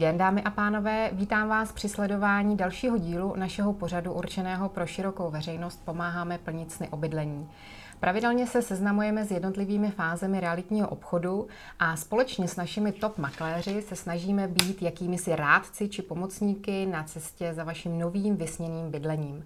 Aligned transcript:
den, 0.00 0.18
dámy 0.18 0.42
a 0.42 0.50
pánové. 0.50 1.10
Vítám 1.12 1.48
vás 1.48 1.72
při 1.72 1.88
sledování 1.88 2.56
dalšího 2.56 2.98
dílu 2.98 3.34
našeho 3.36 3.72
pořadu 3.72 4.12
určeného 4.12 4.68
pro 4.68 4.86
širokou 4.86 5.30
veřejnost 5.30 5.84
Pomáháme 5.84 6.38
plnit 6.38 6.72
sny 6.72 6.88
obydlení. 6.88 7.48
Pravidelně 8.00 8.46
se 8.46 8.62
seznamujeme 8.62 9.24
s 9.24 9.30
jednotlivými 9.30 9.90
fázemi 9.90 10.40
realitního 10.40 10.88
obchodu 10.88 11.48
a 11.78 11.96
společně 11.96 12.48
s 12.48 12.56
našimi 12.56 12.92
top 12.92 13.18
makléři 13.18 13.82
se 13.82 13.96
snažíme 13.96 14.48
být 14.48 14.82
jakými 14.82 15.18
si 15.18 15.36
rádci 15.36 15.88
či 15.88 16.02
pomocníky 16.02 16.86
na 16.86 17.02
cestě 17.02 17.54
za 17.54 17.64
vaším 17.64 17.98
novým 17.98 18.36
vysněným 18.36 18.90
bydlením. 18.90 19.44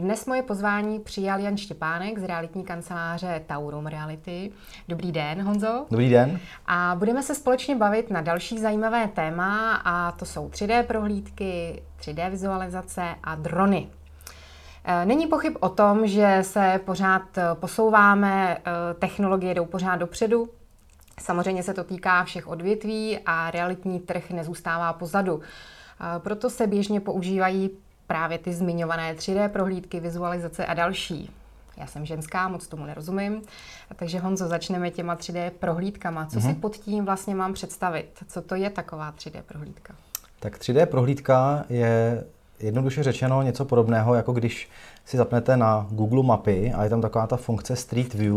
Dnes 0.00 0.26
moje 0.26 0.42
pozvání 0.42 1.00
přijal 1.00 1.40
Jan 1.40 1.56
Štěpánek 1.56 2.18
z 2.18 2.24
realitní 2.24 2.64
kanceláře 2.64 3.42
Taurum 3.46 3.86
Reality. 3.86 4.52
Dobrý 4.88 5.12
den, 5.12 5.42
Honzo. 5.42 5.86
Dobrý 5.90 6.10
den. 6.10 6.40
A 6.66 6.96
budeme 6.98 7.22
se 7.22 7.34
společně 7.34 7.76
bavit 7.76 8.10
na 8.10 8.20
další 8.20 8.58
zajímavé 8.58 9.08
téma 9.08 9.74
a 9.74 10.12
to 10.12 10.24
jsou 10.24 10.48
3D 10.48 10.82
prohlídky, 10.82 11.82
3D 12.00 12.30
vizualizace 12.30 13.02
a 13.22 13.34
drony. 13.34 13.88
E, 14.84 15.04
není 15.06 15.26
pochyb 15.26 15.56
o 15.60 15.68
tom, 15.68 16.06
že 16.06 16.38
se 16.42 16.80
pořád 16.84 17.22
posouváme, 17.54 18.56
e, 18.56 18.94
technologie 18.94 19.54
jdou 19.54 19.64
pořád 19.64 19.96
dopředu. 19.96 20.48
Samozřejmě 21.20 21.62
se 21.62 21.74
to 21.74 21.84
týká 21.84 22.24
všech 22.24 22.48
odvětví 22.48 23.18
a 23.26 23.50
realitní 23.50 24.00
trh 24.00 24.30
nezůstává 24.30 24.92
pozadu. 24.92 25.40
E, 25.40 26.18
proto 26.18 26.50
se 26.50 26.66
běžně 26.66 27.00
používají 27.00 27.70
právě 28.10 28.38
ty 28.38 28.52
zmiňované 28.52 29.14
3D 29.14 29.48
prohlídky, 29.48 30.00
vizualizace 30.00 30.66
a 30.66 30.74
další. 30.74 31.30
Já 31.76 31.86
jsem 31.86 32.06
ženská, 32.06 32.48
moc 32.48 32.66
tomu 32.66 32.86
nerozumím. 32.86 33.42
Takže 33.96 34.18
Honzo, 34.18 34.48
začneme 34.48 34.90
těma 34.90 35.16
3D 35.16 35.50
prohlídkama. 35.50 36.26
Co 36.26 36.38
mm-hmm. 36.38 36.42
si 36.42 36.48
mhm. 36.48 36.60
pod 36.60 36.76
tím 36.76 37.04
vlastně 37.04 37.34
mám 37.34 37.52
představit? 37.52 38.06
Co 38.28 38.42
to 38.42 38.54
je 38.54 38.70
taková 38.70 39.12
3D 39.12 39.42
prohlídka? 39.42 39.94
Tak 40.40 40.58
3D 40.58 40.86
prohlídka 40.86 41.64
je 41.68 42.24
jednoduše 42.60 43.02
řečeno 43.02 43.42
něco 43.42 43.64
podobného, 43.64 44.14
jako 44.14 44.32
když 44.32 44.68
si 45.04 45.16
zapnete 45.16 45.56
na 45.56 45.86
Google 45.90 46.22
mapy 46.22 46.72
a 46.72 46.84
je 46.84 46.90
tam 46.90 47.00
taková 47.00 47.26
ta 47.26 47.36
funkce 47.36 47.76
Street 47.76 48.14
View, 48.14 48.36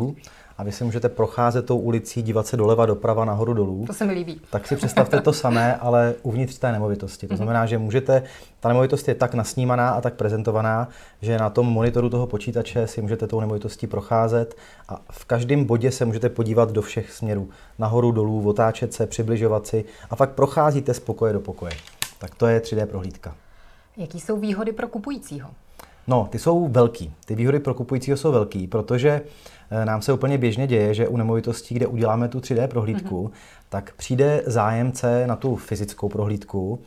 a 0.58 0.64
vy 0.64 0.72
si 0.72 0.84
můžete 0.84 1.10
procházet 1.10 1.66
tou 1.66 1.78
ulicí, 1.78 2.22
dívat 2.22 2.48
se 2.48 2.58
doleva, 2.58 2.86
doprava, 2.86 3.26
nahoru, 3.26 3.54
dolů. 3.54 3.84
To 3.88 3.94
se 3.94 4.06
mi 4.06 4.14
líbí. 4.14 4.42
Tak 4.50 4.68
si 4.68 4.76
představte 4.76 5.22
to 5.22 5.34
samé, 5.34 5.76
ale 5.76 6.16
uvnitř 6.24 6.58
té 6.58 6.72
nemovitosti. 6.72 7.28
To 7.28 7.34
mhm. 7.34 7.38
znamená, 7.38 7.66
že 7.66 7.78
můžete, 7.78 8.24
ta 8.60 8.70
nemovitost 8.70 9.08
je 9.08 9.16
tak 9.16 9.34
nasnímaná 9.34 9.90
a 9.90 10.02
tak 10.02 10.14
prezentovaná, 10.14 10.88
že 11.22 11.38
na 11.38 11.50
tom 11.50 11.68
monitoru 11.68 12.10
toho 12.10 12.28
počítače 12.28 12.88
si 12.88 13.02
můžete 13.02 13.28
tou 13.28 13.40
nemovitostí 13.40 13.88
procházet 13.88 14.56
a 14.90 15.02
v 15.12 15.26
každém 15.26 15.66
bodě 15.66 15.92
se 15.92 16.06
můžete 16.06 16.30
podívat 16.30 16.72
do 16.72 16.82
všech 16.82 17.12
směrů. 17.12 17.50
Nahoru, 17.80 18.12
dolů, 18.12 18.50
otáčet 18.50 18.94
se, 18.94 19.08
přibližovat 19.08 19.68
si 19.68 19.86
a 20.10 20.16
fakt 20.16 20.32
procházíte 20.32 20.94
z 20.94 21.00
pokoje 21.00 21.34
do 21.34 21.40
pokoje. 21.40 21.72
Tak 22.20 22.36
to 22.36 22.48
je 22.48 22.60
3D 22.60 22.86
prohlídka. 22.86 23.36
Jaký 23.98 24.20
jsou 24.20 24.40
výhody 24.40 24.72
pro 24.72 24.88
kupujícího? 24.88 25.50
No, 26.08 26.28
ty 26.32 26.40
jsou 26.40 26.68
velký. 26.68 27.14
Ty 27.26 27.36
výhody 27.36 27.60
pro 27.60 27.74
kupujícího 27.74 28.18
jsou 28.18 28.32
velký, 28.32 28.68
protože 28.68 29.22
Eh, 29.74 29.86
nám 29.86 30.02
se 30.02 30.14
úplně 30.14 30.38
běžně 30.38 30.68
děje, 30.68 30.94
že 30.94 31.08
u 31.08 31.18
nemovitostí, 31.18 31.76
kde 31.76 31.88
uděláme 31.88 32.28
tu 32.28 32.40
3D 32.40 32.68
prohlídku, 32.68 33.28
mm-hmm. 33.28 33.64
tak 33.70 33.94
přijde 33.98 34.44
zájemce 34.46 35.28
na 35.28 35.36
tu 35.36 35.56
fyzickou 35.56 36.10
prohlídku 36.10 36.80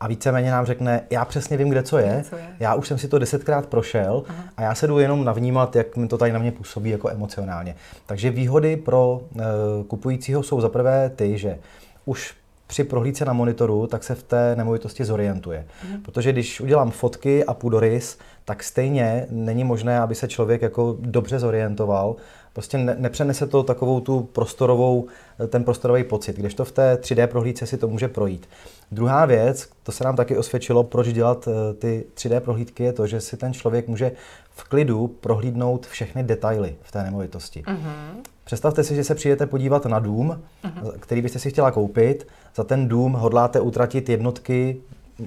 a 0.00 0.08
víceméně 0.08 0.50
nám 0.50 0.66
řekne, 0.66 1.02
já 1.10 1.24
přesně 1.24 1.56
vím, 1.56 1.68
kde 1.68 1.82
co 1.82 1.98
je, 1.98 2.24
co 2.28 2.36
je. 2.36 2.56
já 2.60 2.74
už 2.74 2.88
jsem 2.88 2.98
si 2.98 3.08
to 3.08 3.18
desetkrát 3.18 3.66
prošel 3.66 4.22
Aha. 4.28 4.44
a 4.56 4.62
já 4.62 4.74
se 4.74 4.86
jdu 4.86 4.98
jenom 4.98 5.24
navnímat, 5.24 5.76
jak 5.76 5.96
mi 5.96 6.08
to 6.08 6.18
tady 6.18 6.32
na 6.32 6.38
mě 6.38 6.52
působí 6.52 6.90
jako 6.90 7.10
emocionálně. 7.10 7.74
Takže 8.06 8.30
výhody 8.30 8.76
pro 8.76 9.20
e, 9.36 9.44
kupujícího 9.84 10.42
jsou 10.42 10.60
zaprvé 10.60 11.10
ty, 11.16 11.38
že 11.38 11.58
už 12.04 12.34
při 12.66 12.84
prohlídce 12.84 13.24
na 13.24 13.32
monitoru, 13.32 13.86
tak 13.86 14.04
se 14.04 14.14
v 14.14 14.22
té 14.22 14.56
nemovitosti 14.56 15.04
zorientuje. 15.04 15.66
Mm. 15.88 16.02
Protože 16.02 16.32
když 16.32 16.60
udělám 16.60 16.90
fotky 16.90 17.44
a 17.44 17.54
půdorys, 17.54 18.18
tak 18.44 18.62
stejně 18.62 19.26
není 19.30 19.64
možné, 19.64 20.00
aby 20.00 20.14
se 20.14 20.28
člověk 20.28 20.62
jako 20.62 20.96
dobře 21.00 21.38
zorientoval. 21.38 22.16
Prostě 22.52 22.78
ne, 22.78 22.96
nepřenese 22.98 23.46
to 23.46 23.62
takovou 23.62 24.00
tu 24.00 24.20
prostorovou, 24.20 25.06
ten 25.48 25.64
prostorový 25.64 26.04
pocit, 26.04 26.36
když 26.36 26.54
to 26.54 26.64
v 26.64 26.72
té 26.72 26.94
3D 26.94 27.26
prohlídce 27.26 27.66
si 27.66 27.76
to 27.76 27.88
může 27.88 28.08
projít. 28.08 28.48
Druhá 28.92 29.26
věc, 29.26 29.68
to 29.82 29.92
se 29.92 30.04
nám 30.04 30.16
taky 30.16 30.36
osvědčilo, 30.36 30.84
proč 30.84 31.08
dělat 31.08 31.48
eh, 31.48 31.74
ty 31.74 32.04
3D 32.14 32.40
prohlídky, 32.40 32.84
je 32.84 32.92
to, 32.92 33.06
že 33.06 33.20
si 33.20 33.36
ten 33.36 33.52
člověk 33.52 33.88
může 33.88 34.12
v 34.50 34.64
klidu 34.64 35.08
prohlídnout 35.08 35.86
všechny 35.86 36.22
detaily 36.22 36.74
v 36.82 36.92
té 36.92 37.02
nemovitosti. 37.02 37.62
Mm-hmm. 37.62 38.20
Představte 38.44 38.84
si, 38.84 38.94
že 38.94 39.04
se 39.04 39.14
přijete 39.14 39.46
podívat 39.46 39.86
na 39.86 39.98
dům, 39.98 40.42
uh-huh. 40.64 40.92
který 41.00 41.22
byste 41.22 41.38
si 41.38 41.50
chtěla 41.50 41.70
koupit. 41.70 42.26
Za 42.54 42.64
ten 42.64 42.88
dům 42.88 43.12
hodláte 43.12 43.60
utratit 43.60 44.08
jednotky, 44.08 44.76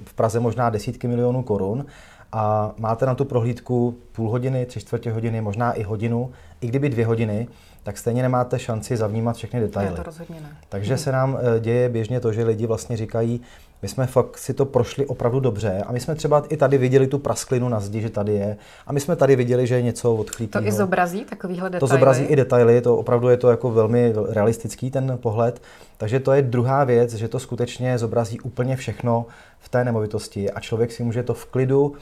v 0.06 0.14
Praze 0.14 0.40
možná 0.40 0.70
desítky 0.70 1.08
milionů 1.08 1.44
korun 1.44 1.86
a 2.34 2.72
máte 2.78 3.06
na 3.06 3.16
tu 3.16 3.26
prohlídku 3.26 3.98
půl 4.12 4.30
hodiny, 4.30 4.66
tři 4.66 4.80
čtvrtě 4.80 5.12
hodiny, 5.12 5.42
možná 5.42 5.74
i 5.74 5.84
hodinu, 5.84 6.32
i 6.62 6.68
kdyby 6.68 6.90
dvě 6.90 7.06
hodiny, 7.06 7.48
tak 7.84 7.98
stejně 7.98 8.22
nemáte 8.22 8.60
šanci 8.60 8.98
zavnímat 8.98 9.36
všechny 9.36 9.60
detaily. 9.60 9.90
Ne, 9.90 9.96
to 9.96 10.04
rozhodně 10.04 10.42
ne. 10.42 10.58
Takže 10.70 10.98
se 10.98 11.12
nám 11.12 11.38
eh, 11.40 11.60
děje 11.60 11.90
běžně 11.90 12.20
to, 12.20 12.34
že 12.34 12.44
lidi 12.44 12.68
vlastně 12.68 12.98
říkají, 12.98 13.42
my 13.82 13.90
jsme 13.90 14.08
fakt 14.08 14.38
si 14.38 14.54
to 14.54 14.66
prošli 14.66 15.06
opravdu 15.06 15.40
dobře 15.40 15.84
a 15.88 15.92
my 15.92 16.00
jsme 16.00 16.16
třeba 16.16 16.44
i 16.50 16.58
tady 16.58 16.78
viděli 16.78 17.08
tu 17.08 17.20
prasklinu 17.20 17.70
na 17.70 17.80
zdi, 17.80 18.02
že 18.02 18.10
tady 18.10 18.34
je 18.34 18.58
a 18.88 18.94
my 18.94 19.00
jsme 19.00 19.16
tady 19.16 19.36
viděli, 19.36 19.68
že 19.68 19.76
je 19.76 19.82
něco 19.82 20.16
odchlípného. 20.16 20.64
To 20.64 20.68
i 20.68 20.72
zobrazí 20.72 21.26
takovýhle 21.26 21.70
detaily? 21.70 21.80
To 21.80 21.88
zobrazí 21.88 22.24
i 22.24 22.36
detaily, 22.36 22.82
to 22.82 22.98
opravdu 22.98 23.30
je 23.30 23.38
to 23.38 23.50
jako 23.50 23.72
velmi 23.72 24.14
realistický 24.30 24.92
ten 24.92 25.18
pohled. 25.22 25.62
Takže 25.98 26.20
to 26.20 26.32
je 26.32 26.42
druhá 26.42 26.84
věc, 26.84 27.14
že 27.14 27.28
to 27.28 27.40
skutečně 27.40 27.98
zobrazí 27.98 28.40
úplně 28.40 28.76
všechno 28.76 29.26
v 29.60 29.70
té 29.70 29.84
nemovitosti 29.84 30.52
a 30.52 30.60
člověk 30.60 30.92
si 30.92 31.04
může 31.04 31.24
to 31.24 31.34
v 31.34 31.46
klidu 31.46 31.94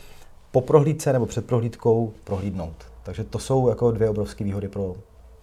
po 0.51 0.61
prohlídce 0.61 1.13
nebo 1.13 1.25
před 1.25 1.45
prohlídkou 1.45 2.13
prohlídnout. 2.23 2.75
Takže 3.03 3.23
to 3.23 3.39
jsou 3.39 3.69
jako 3.69 3.91
dvě 3.91 4.09
obrovské 4.09 4.43
výhody 4.43 4.67
pro 4.67 4.95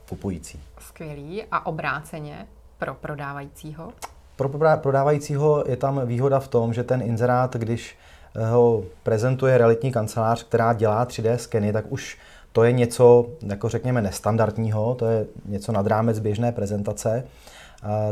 kupující. 0.08 0.60
Skvělý. 0.78 1.44
A 1.52 1.66
obráceně 1.66 2.46
pro 2.78 2.94
prodávajícího? 2.94 3.92
Pro 4.36 4.48
prodávajícího 4.76 5.64
je 5.66 5.76
tam 5.76 6.06
výhoda 6.06 6.40
v 6.40 6.48
tom, 6.48 6.74
že 6.74 6.84
ten 6.84 7.02
inzerát, 7.02 7.56
když 7.56 7.96
eh, 8.34 8.50
ho 8.50 8.84
prezentuje 9.02 9.58
realitní 9.58 9.92
kancelář, 9.92 10.42
která 10.42 10.72
dělá 10.72 11.06
3D 11.06 11.34
skeny, 11.34 11.72
tak 11.72 11.84
už 11.88 12.18
to 12.52 12.64
je 12.64 12.72
něco, 12.72 13.26
jako 13.46 13.68
řekněme, 13.68 14.02
nestandardního, 14.02 14.94
to 14.94 15.06
je 15.06 15.26
něco 15.44 15.72
nad 15.72 15.86
rámec 15.86 16.18
běžné 16.18 16.52
prezentace. 16.52 17.24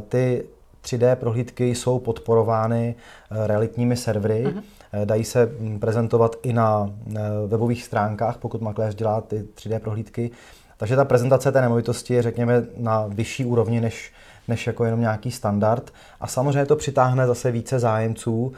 Ty 0.09 0.45
3D 0.84 1.17
prohlídky 1.17 1.75
jsou 1.75 1.99
podporovány 1.99 2.95
eh, 3.31 3.47
realitními 3.47 3.97
servery, 3.97 4.47
uh-huh. 4.47 4.63
Dají 5.05 5.25
se 5.25 5.53
hm, 5.61 5.79
prezentovat 5.79 6.37
i 6.43 6.53
na 6.53 6.91
webových 7.47 7.85
stránkách, 7.85 8.37
pokud 8.37 8.61
makléř 8.61 8.95
dělá 8.95 9.21
ty 9.21 9.47
3D 9.57 9.79
prohlídky. 9.79 10.31
Takže 10.77 10.97
ta 10.97 11.05
prezentace 11.05 11.53
té 11.53 11.61
nemovitosti 11.61 12.15
je, 12.15 12.23
řekněme, 12.23 12.63
na 12.77 13.07
vyšší 13.07 13.45
úrovni 13.45 13.81
než 13.81 14.13
než 14.49 14.67
jako 14.67 14.85
jenom 14.85 15.01
nějaký 15.01 15.31
standard. 15.31 15.93
A 16.21 16.27
samozřejmě 16.27 16.67
to 16.67 16.77
přitáhne 16.77 17.27
zase 17.27 17.51
více 17.51 17.79
zájemců 17.79 18.53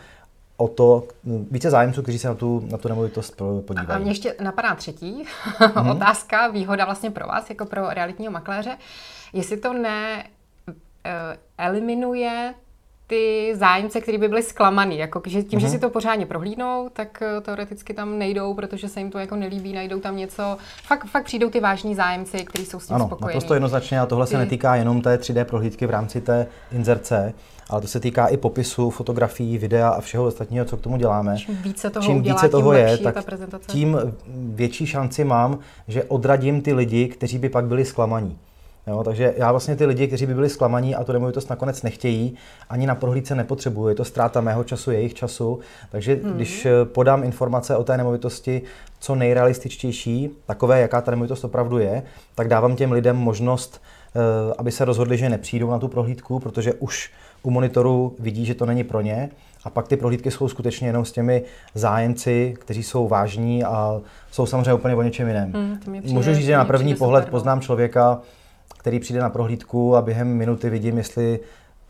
o 0.56 0.68
to, 0.68 1.04
více 1.50 1.70
zájemců, 1.70 2.02
kteří 2.02 2.18
se 2.18 2.28
na 2.28 2.34
tu, 2.34 2.68
na 2.70 2.78
tu 2.78 2.88
nemovitost 2.88 3.42
podívají. 3.66 3.88
A 3.88 3.98
mě 3.98 4.10
ještě 4.10 4.34
napadá 4.40 4.74
třetí 4.74 5.24
mm-hmm. 5.58 5.90
otázka, 5.96 6.48
výhoda 6.48 6.84
vlastně 6.84 7.10
pro 7.10 7.26
vás, 7.26 7.50
jako 7.50 7.64
pro 7.64 7.90
realitního 7.90 8.32
makléře. 8.32 8.76
Jestli 9.32 9.56
to 9.56 9.72
ne 9.72 10.24
uh, 10.68 10.74
eliminuje 11.58 12.54
ty 13.08 13.52
zájemce, 13.56 14.00
kteří 14.00 14.18
by 14.18 14.28
byli 14.28 14.42
zklamaný. 14.42 14.98
Jako, 14.98 15.22
že 15.26 15.42
tím, 15.42 15.58
mm-hmm. 15.58 15.60
že 15.60 15.66
mhm. 15.66 15.74
si 15.74 15.80
to 15.80 15.90
pořádně 15.90 16.26
prohlídnou, 16.26 16.88
tak 16.92 17.22
uh, 17.36 17.42
teoreticky 17.42 17.94
tam 17.94 18.18
nejdou, 18.18 18.54
protože 18.54 18.88
se 18.88 19.00
jim 19.00 19.10
to 19.10 19.18
jako 19.18 19.36
nelíbí, 19.36 19.72
najdou 19.72 20.00
tam 20.00 20.16
něco. 20.16 20.58
Fakt, 20.82 21.06
fakt 21.06 21.24
přijdou 21.24 21.50
ty 21.50 21.60
vážní 21.60 21.94
zájemci, 21.94 22.44
kteří 22.44 22.66
jsou 22.66 22.80
s 22.80 22.86
tím 22.86 22.96
ano, 22.96 23.06
spokojení. 23.06 23.44
Ano, 23.44 23.54
jednoznačně 23.54 24.00
a 24.00 24.06
tohle 24.06 24.26
ty... 24.26 24.30
se 24.30 24.38
netýká 24.38 24.76
jenom 24.76 25.02
té 25.02 25.16
3D 25.16 25.44
prohlídky 25.44 25.86
v 25.86 25.90
rámci 25.90 26.20
té 26.20 26.46
inzerce, 26.72 27.34
ale 27.70 27.80
to 27.80 27.88
se 27.88 28.00
týká 28.00 28.26
i 28.26 28.36
popisu, 28.36 28.90
fotografií, 28.90 29.58
videa 29.58 29.88
a 29.88 30.00
všeho 30.00 30.24
ostatního, 30.24 30.64
co 30.64 30.76
k 30.76 30.80
tomu 30.80 30.96
děláme. 30.96 31.36
Čím 31.38 31.56
více 31.56 31.90
toho, 31.90 32.06
Čím 32.06 32.16
udělá, 32.16 32.36
více 32.36 32.48
toho 32.48 32.74
tím 32.74 32.80
je, 32.80 32.98
tak 32.98 33.16
tím 33.66 33.98
větší 34.34 34.86
šanci 34.86 35.24
mám, 35.24 35.58
že 35.88 36.04
odradím 36.04 36.62
ty 36.62 36.72
lidi, 36.72 37.08
kteří 37.08 37.38
by 37.38 37.48
pak 37.48 37.64
byli 37.64 37.84
zklamaní. 37.84 38.38
Jo, 38.88 39.02
takže 39.04 39.34
já 39.36 39.50
vlastně 39.50 39.76
ty 39.76 39.86
lidi, 39.86 40.06
kteří 40.06 40.26
by 40.26 40.34
byli 40.34 40.48
zklamaní 40.48 40.94
a 40.94 41.04
tu 41.04 41.12
nemovitost 41.12 41.50
nakonec 41.50 41.82
nechtějí, 41.82 42.34
ani 42.70 42.86
na 42.86 42.94
prohlídce 42.94 43.34
nepotřebuju. 43.34 43.88
Je 43.88 43.94
to 43.94 44.04
ztráta 44.04 44.40
mého 44.40 44.64
času, 44.64 44.90
jejich 44.90 45.14
času. 45.14 45.58
Takže 45.90 46.14
hmm. 46.14 46.32
když 46.32 46.66
eh, 46.66 46.84
podám 46.84 47.24
informace 47.24 47.76
o 47.76 47.84
té 47.84 47.96
nemovitosti 47.96 48.62
co 49.00 49.14
nejrealističtější, 49.14 50.30
takové, 50.46 50.80
jaká 50.80 51.00
ta 51.00 51.10
nemovitost 51.10 51.44
opravdu 51.44 51.78
je, 51.78 52.02
tak 52.34 52.48
dávám 52.48 52.76
těm 52.76 52.92
lidem 52.92 53.16
možnost, 53.16 53.82
eh, 54.16 54.54
aby 54.58 54.72
se 54.72 54.84
rozhodli, 54.84 55.18
že 55.18 55.28
nepřijdou 55.28 55.70
na 55.70 55.78
tu 55.78 55.88
prohlídku, 55.88 56.38
protože 56.38 56.74
už 56.74 57.10
u 57.42 57.50
monitoru 57.50 58.16
vidí, 58.18 58.46
že 58.46 58.54
to 58.54 58.66
není 58.66 58.84
pro 58.84 59.00
ně. 59.00 59.30
A 59.64 59.70
pak 59.70 59.88
ty 59.88 59.96
prohlídky 59.96 60.30
jsou 60.30 60.48
skutečně 60.48 60.88
jenom 60.88 61.04
s 61.04 61.12
těmi 61.12 61.42
zájemci, 61.74 62.54
kteří 62.58 62.82
jsou 62.82 63.08
vážní 63.08 63.64
a 63.64 64.00
jsou 64.30 64.46
samozřejmě 64.46 64.74
úplně 64.74 64.94
o 64.94 65.02
něčem 65.02 65.28
jiném. 65.28 65.52
Hmm, 65.52 66.02
Můžu 66.04 66.34
říct, 66.34 66.46
že 66.46 66.56
na 66.56 66.64
první 66.64 66.94
pohled 66.94 67.22
super, 67.22 67.32
no. 67.32 67.38
poznám 67.38 67.60
člověka, 67.60 68.20
který 68.78 69.00
přijde 69.00 69.20
na 69.20 69.30
prohlídku 69.30 69.96
a 69.96 70.02
během 70.02 70.28
minuty 70.28 70.70
vidím, 70.70 70.98
jestli 70.98 71.40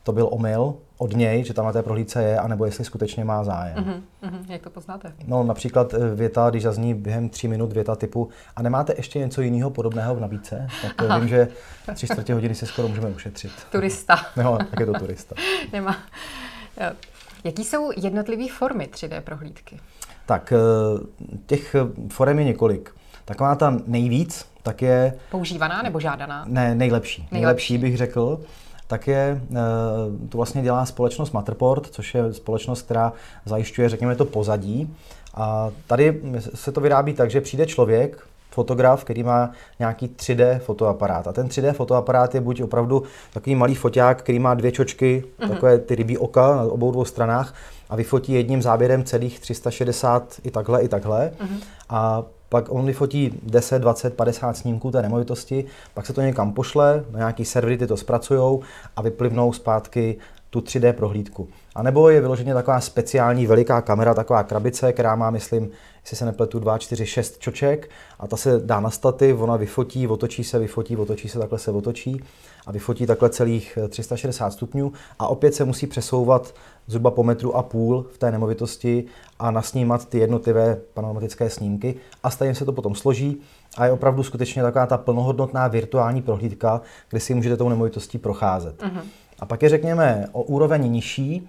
to 0.02 0.12
byl 0.12 0.28
omyl, 0.30 0.74
od 0.98 1.16
něj, 1.16 1.44
že 1.44 1.54
tam 1.54 1.64
na 1.64 1.72
té 1.72 1.82
prohlídce 1.82 2.22
je, 2.22 2.38
anebo 2.38 2.64
jestli 2.64 2.84
skutečně 2.84 3.24
má 3.24 3.44
zájem. 3.44 3.76
Uh-huh, 3.76 4.02
uh-huh. 4.22 4.44
Jak 4.48 4.62
to 4.62 4.70
poznáte? 4.70 5.12
No 5.26 5.42
například 5.42 5.94
eh, 5.94 6.14
věta, 6.14 6.50
když 6.50 6.62
zazní 6.62 6.94
během 6.94 7.28
tří 7.28 7.48
minut 7.48 7.72
věta 7.72 7.96
typu 7.96 8.28
a 8.56 8.62
nemáte 8.62 8.94
ještě 8.96 9.18
něco 9.18 9.42
jiného 9.42 9.70
podobného 9.70 10.14
v 10.14 10.20
nabídce, 10.20 10.68
tak 10.82 10.94
to 10.94 11.18
vím, 11.18 11.28
že 11.28 11.48
tři 11.94 12.06
čtvrtě 12.06 12.34
hodiny 12.34 12.54
si 12.54 12.66
skoro 12.66 12.88
můžeme 12.88 13.08
ušetřit. 13.08 13.52
Turista. 13.72 14.16
No, 14.36 14.58
tak 14.70 14.80
je 14.80 14.86
to 14.86 14.92
turista. 14.92 15.34
Nemá. 15.72 15.96
Jaký 17.44 17.64
jsou 17.64 17.90
jednotlivé 17.96 18.48
formy 18.52 18.88
3D 18.92 19.20
prohlídky? 19.20 19.80
Tak 20.26 20.52
eh, 20.52 20.58
těch 21.46 21.76
forem 22.08 22.38
je 22.38 22.44
několik. 22.44 22.94
Taková 23.28 23.54
ta 23.54 23.76
nejvíc, 23.86 24.46
tak 24.62 24.82
je... 24.82 25.14
Používaná 25.30 25.82
nebo 25.82 26.00
žádaná? 26.00 26.44
Ne, 26.48 26.74
nejlepší. 26.74 27.20
Nejlepší, 27.20 27.32
nejlepší 27.32 27.78
bych 27.78 27.96
řekl 27.96 28.40
tak 28.88 29.06
je, 29.06 29.40
eh, 29.50 29.56
to 30.28 30.36
vlastně 30.36 30.62
dělá 30.62 30.86
společnost 30.86 31.32
Matterport, 31.32 31.86
což 31.86 32.14
je 32.14 32.32
společnost, 32.32 32.82
která 32.82 33.12
zajišťuje, 33.44 33.88
řekněme, 33.88 34.16
to 34.16 34.24
pozadí. 34.24 34.94
A 35.34 35.70
tady 35.86 36.20
se 36.54 36.72
to 36.72 36.80
vyrábí 36.80 37.12
tak, 37.14 37.30
že 37.30 37.40
přijde 37.40 37.66
člověk, 37.66 38.26
fotograf, 38.50 39.04
který 39.04 39.22
má 39.22 39.50
nějaký 39.78 40.08
3D 40.08 40.58
fotoaparát. 40.58 41.28
A 41.28 41.32
ten 41.32 41.48
3D 41.48 41.72
fotoaparát 41.72 42.34
je 42.34 42.40
buď 42.40 42.62
opravdu 42.62 43.02
takový 43.32 43.56
malý 43.56 43.74
foťák, 43.74 44.18
který 44.18 44.38
má 44.38 44.54
dvě 44.54 44.72
čočky, 44.72 45.24
mm-hmm. 45.24 45.48
takové 45.48 45.78
ty 45.78 45.94
rybí 45.94 46.18
oka 46.18 46.56
na 46.56 46.62
obou 46.62 46.92
dvou 46.92 47.04
stranách 47.04 47.54
a 47.88 47.96
vyfotí 47.96 48.32
jedním 48.32 48.62
záběrem 48.62 49.04
celých 49.04 49.40
360 49.40 50.40
i 50.44 50.50
takhle, 50.50 50.82
i 50.82 50.88
takhle. 50.88 51.32
Mm-hmm. 51.40 51.60
A 51.88 52.22
pak 52.48 52.72
on 52.72 52.86
vyfotí 52.86 53.40
10, 53.42 53.78
20, 53.78 54.14
50 54.14 54.56
snímků 54.56 54.90
té 54.90 55.02
nemovitosti, 55.02 55.64
pak 55.94 56.06
se 56.06 56.12
to 56.12 56.20
někam 56.20 56.52
pošle, 56.52 57.04
na 57.10 57.18
nějaký 57.18 57.44
servery 57.44 57.78
ty 57.78 57.86
to 57.86 57.96
zpracují 57.96 58.60
a 58.96 59.02
vyplivnou 59.02 59.52
zpátky 59.52 60.16
tu 60.50 60.60
3D 60.60 60.92
prohlídku. 60.92 61.48
A 61.74 61.82
nebo 61.82 62.08
je 62.08 62.20
vyloženě 62.20 62.54
taková 62.54 62.80
speciální 62.80 63.46
veliká 63.46 63.80
kamera, 63.80 64.14
taková 64.14 64.42
krabice, 64.42 64.92
která 64.92 65.16
má, 65.16 65.30
myslím, 65.30 65.70
jestli 66.02 66.16
se 66.16 66.24
nepletu, 66.24 66.58
2, 66.58 66.78
4, 66.78 67.06
6 67.06 67.38
čoček 67.38 67.90
a 68.18 68.26
ta 68.26 68.36
se 68.36 68.60
dá 68.64 68.80
na 68.80 68.90
stativ, 68.90 69.40
ona 69.40 69.56
vyfotí, 69.56 70.06
otočí 70.06 70.44
se, 70.44 70.58
vyfotí, 70.58 70.96
otočí 70.96 71.28
se, 71.28 71.38
takhle 71.38 71.58
se 71.58 71.70
otočí 71.70 72.22
a 72.66 72.72
vyfotí 72.72 73.06
takhle 73.06 73.30
celých 73.30 73.78
360 73.88 74.50
stupňů 74.50 74.92
a 75.18 75.28
opět 75.28 75.54
se 75.54 75.64
musí 75.64 75.86
přesouvat 75.86 76.54
zhruba 76.86 77.10
po 77.10 77.24
metru 77.24 77.56
a 77.56 77.62
půl 77.62 78.06
v 78.14 78.18
té 78.18 78.30
nemovitosti 78.30 79.04
a 79.38 79.50
nasnímat 79.50 80.08
ty 80.08 80.18
jednotlivé 80.18 80.80
panoramatické 80.94 81.50
snímky 81.50 81.94
a 82.22 82.30
stejně 82.30 82.54
se 82.54 82.64
to 82.64 82.72
potom 82.72 82.94
složí 82.94 83.40
a 83.76 83.86
je 83.86 83.92
opravdu 83.92 84.22
skutečně 84.22 84.62
taková 84.62 84.86
ta 84.86 84.98
plnohodnotná 84.98 85.68
virtuální 85.68 86.22
prohlídka, 86.22 86.80
kde 87.10 87.20
si 87.20 87.34
můžete 87.34 87.56
tou 87.56 87.68
nemovitostí 87.68 88.18
procházet. 88.18 88.82
Uh-huh. 88.82 89.02
A 89.38 89.46
pak 89.46 89.62
je 89.62 89.68
řekněme 89.68 90.26
o 90.32 90.42
úroveň 90.42 90.92
nižší 90.92 91.48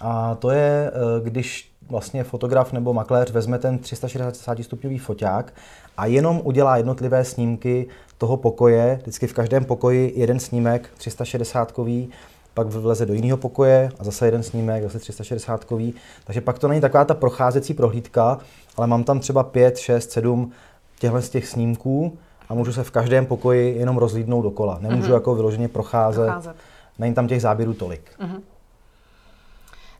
a 0.00 0.34
to 0.34 0.50
je, 0.50 0.90
eh, 0.90 1.20
když 1.20 1.72
vlastně 1.88 2.24
fotograf 2.24 2.72
nebo 2.72 2.94
makléř 2.94 3.30
vezme 3.30 3.58
ten 3.58 3.78
360 3.78 4.62
stupňový 4.62 4.98
foťák 4.98 5.52
a 5.96 6.06
jenom 6.06 6.40
udělá 6.44 6.76
jednotlivé 6.76 7.24
snímky 7.24 7.86
toho 8.18 8.36
pokoje, 8.36 8.98
vždycky 9.02 9.26
v 9.26 9.32
každém 9.32 9.64
pokoji 9.64 10.12
jeden 10.16 10.40
snímek 10.40 10.90
360 10.96 11.72
kový, 11.72 12.10
pak 12.54 12.66
vleze 12.66 13.06
do 13.06 13.14
jiného 13.14 13.36
pokoje 13.36 13.90
a 13.98 14.04
zase 14.04 14.26
jeden 14.26 14.42
snímek, 14.42 14.82
zase 14.82 14.98
360 14.98 15.64
kový. 15.64 15.94
Takže 16.24 16.40
pak 16.40 16.58
to 16.58 16.68
není 16.68 16.80
taková 16.80 17.04
ta 17.04 17.14
procházecí 17.14 17.74
prohlídka, 17.74 18.38
ale 18.76 18.86
mám 18.86 19.04
tam 19.04 19.20
třeba 19.20 19.42
5, 19.42 19.78
6, 19.78 20.10
7 20.10 20.52
těchto 20.98 21.22
z 21.22 21.28
těch 21.28 21.48
snímků 21.48 22.18
a 22.48 22.54
můžu 22.54 22.72
se 22.72 22.84
v 22.84 22.90
každém 22.90 23.26
pokoji 23.26 23.78
jenom 23.78 23.96
rozlídnout 23.96 24.42
dokola. 24.42 24.78
Nemůžu 24.80 25.10
mm-hmm. 25.10 25.14
jako 25.14 25.34
vyloženě 25.34 25.68
procházet. 25.68 26.24
procházet. 26.24 26.56
Není 26.98 27.14
tam 27.14 27.28
těch 27.28 27.42
záběrů 27.42 27.74
tolik. 27.74 28.18
Mm-hmm. 28.18 28.42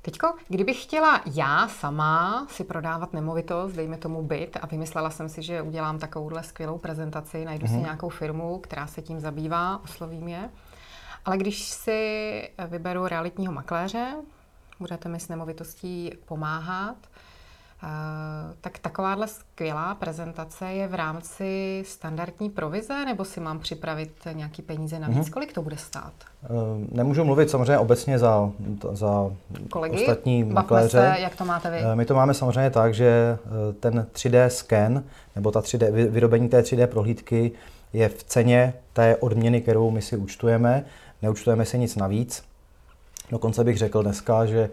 Teďko, 0.02 0.34
kdybych 0.48 0.82
chtěla 0.82 1.20
já 1.34 1.68
sama 1.68 2.46
si 2.50 2.64
prodávat 2.64 3.12
nemovitost, 3.12 3.72
dejme 3.72 3.96
tomu 3.96 4.22
byt, 4.22 4.58
a 4.62 4.66
vymyslela 4.66 5.10
jsem 5.10 5.28
si, 5.28 5.42
že 5.42 5.62
udělám 5.62 5.98
takovouhle 5.98 6.42
skvělou 6.42 6.78
prezentaci, 6.78 7.44
najdu 7.44 7.66
mm-hmm. 7.66 7.70
si 7.70 7.74
mhm. 7.74 7.82
nějakou 7.82 8.08
firmu, 8.08 8.58
která 8.58 8.86
se 8.86 9.02
tím 9.02 9.20
zabývá, 9.20 9.80
oslovím 9.84 10.28
je. 10.28 10.50
Ale 11.24 11.36
když 11.36 11.68
si 11.68 12.50
vyberu 12.68 13.06
realitního 13.06 13.52
makléře, 13.52 14.14
budete 14.78 15.08
mi 15.08 15.20
s 15.20 15.28
nemovitostí 15.28 16.12
pomáhat, 16.24 16.96
tak 18.60 18.78
takováhle 18.78 19.28
skvělá 19.28 19.94
prezentace 19.94 20.66
je 20.66 20.88
v 20.88 20.94
rámci 20.94 21.82
standardní 21.86 22.50
provize, 22.50 23.04
nebo 23.04 23.24
si 23.24 23.40
mám 23.40 23.58
připravit 23.58 24.12
nějaký 24.32 24.62
peníze 24.62 24.98
navíc? 24.98 25.18
Mm-hmm. 25.18 25.32
Kolik 25.32 25.52
to 25.52 25.62
bude 25.62 25.76
stát? 25.76 26.12
Eh, 26.44 26.48
nemůžu 26.92 27.24
mluvit 27.24 27.50
samozřejmě 27.50 27.78
obecně 27.78 28.18
za, 28.18 28.50
za 28.92 29.30
Kolegy? 29.70 29.96
ostatní 29.96 30.44
makléře. 30.44 31.12
Se, 31.14 31.20
jak 31.20 31.36
to 31.36 31.44
máte 31.44 31.70
vy? 31.70 31.78
Eh, 31.78 31.96
my 31.96 32.04
to 32.04 32.14
máme 32.14 32.34
samozřejmě 32.34 32.70
tak, 32.70 32.94
že 32.94 33.38
ten 33.80 34.06
3D 34.12 34.46
scan, 34.46 35.04
nebo 35.36 35.50
ta 35.50 35.60
3D, 35.60 36.10
vyrobení 36.10 36.48
té 36.48 36.60
3D 36.60 36.86
prohlídky 36.86 37.52
je 37.92 38.08
v 38.08 38.24
ceně 38.24 38.74
té 38.92 39.16
odměny, 39.16 39.60
kterou 39.60 39.90
my 39.90 40.02
si 40.02 40.16
účtujeme. 40.16 40.84
Neúčtujeme 41.22 41.64
si 41.64 41.78
nic 41.78 41.96
navíc. 41.96 42.44
Dokonce 43.30 43.64
bych 43.64 43.78
řekl 43.78 44.02
dneska, 44.02 44.46
že 44.46 44.70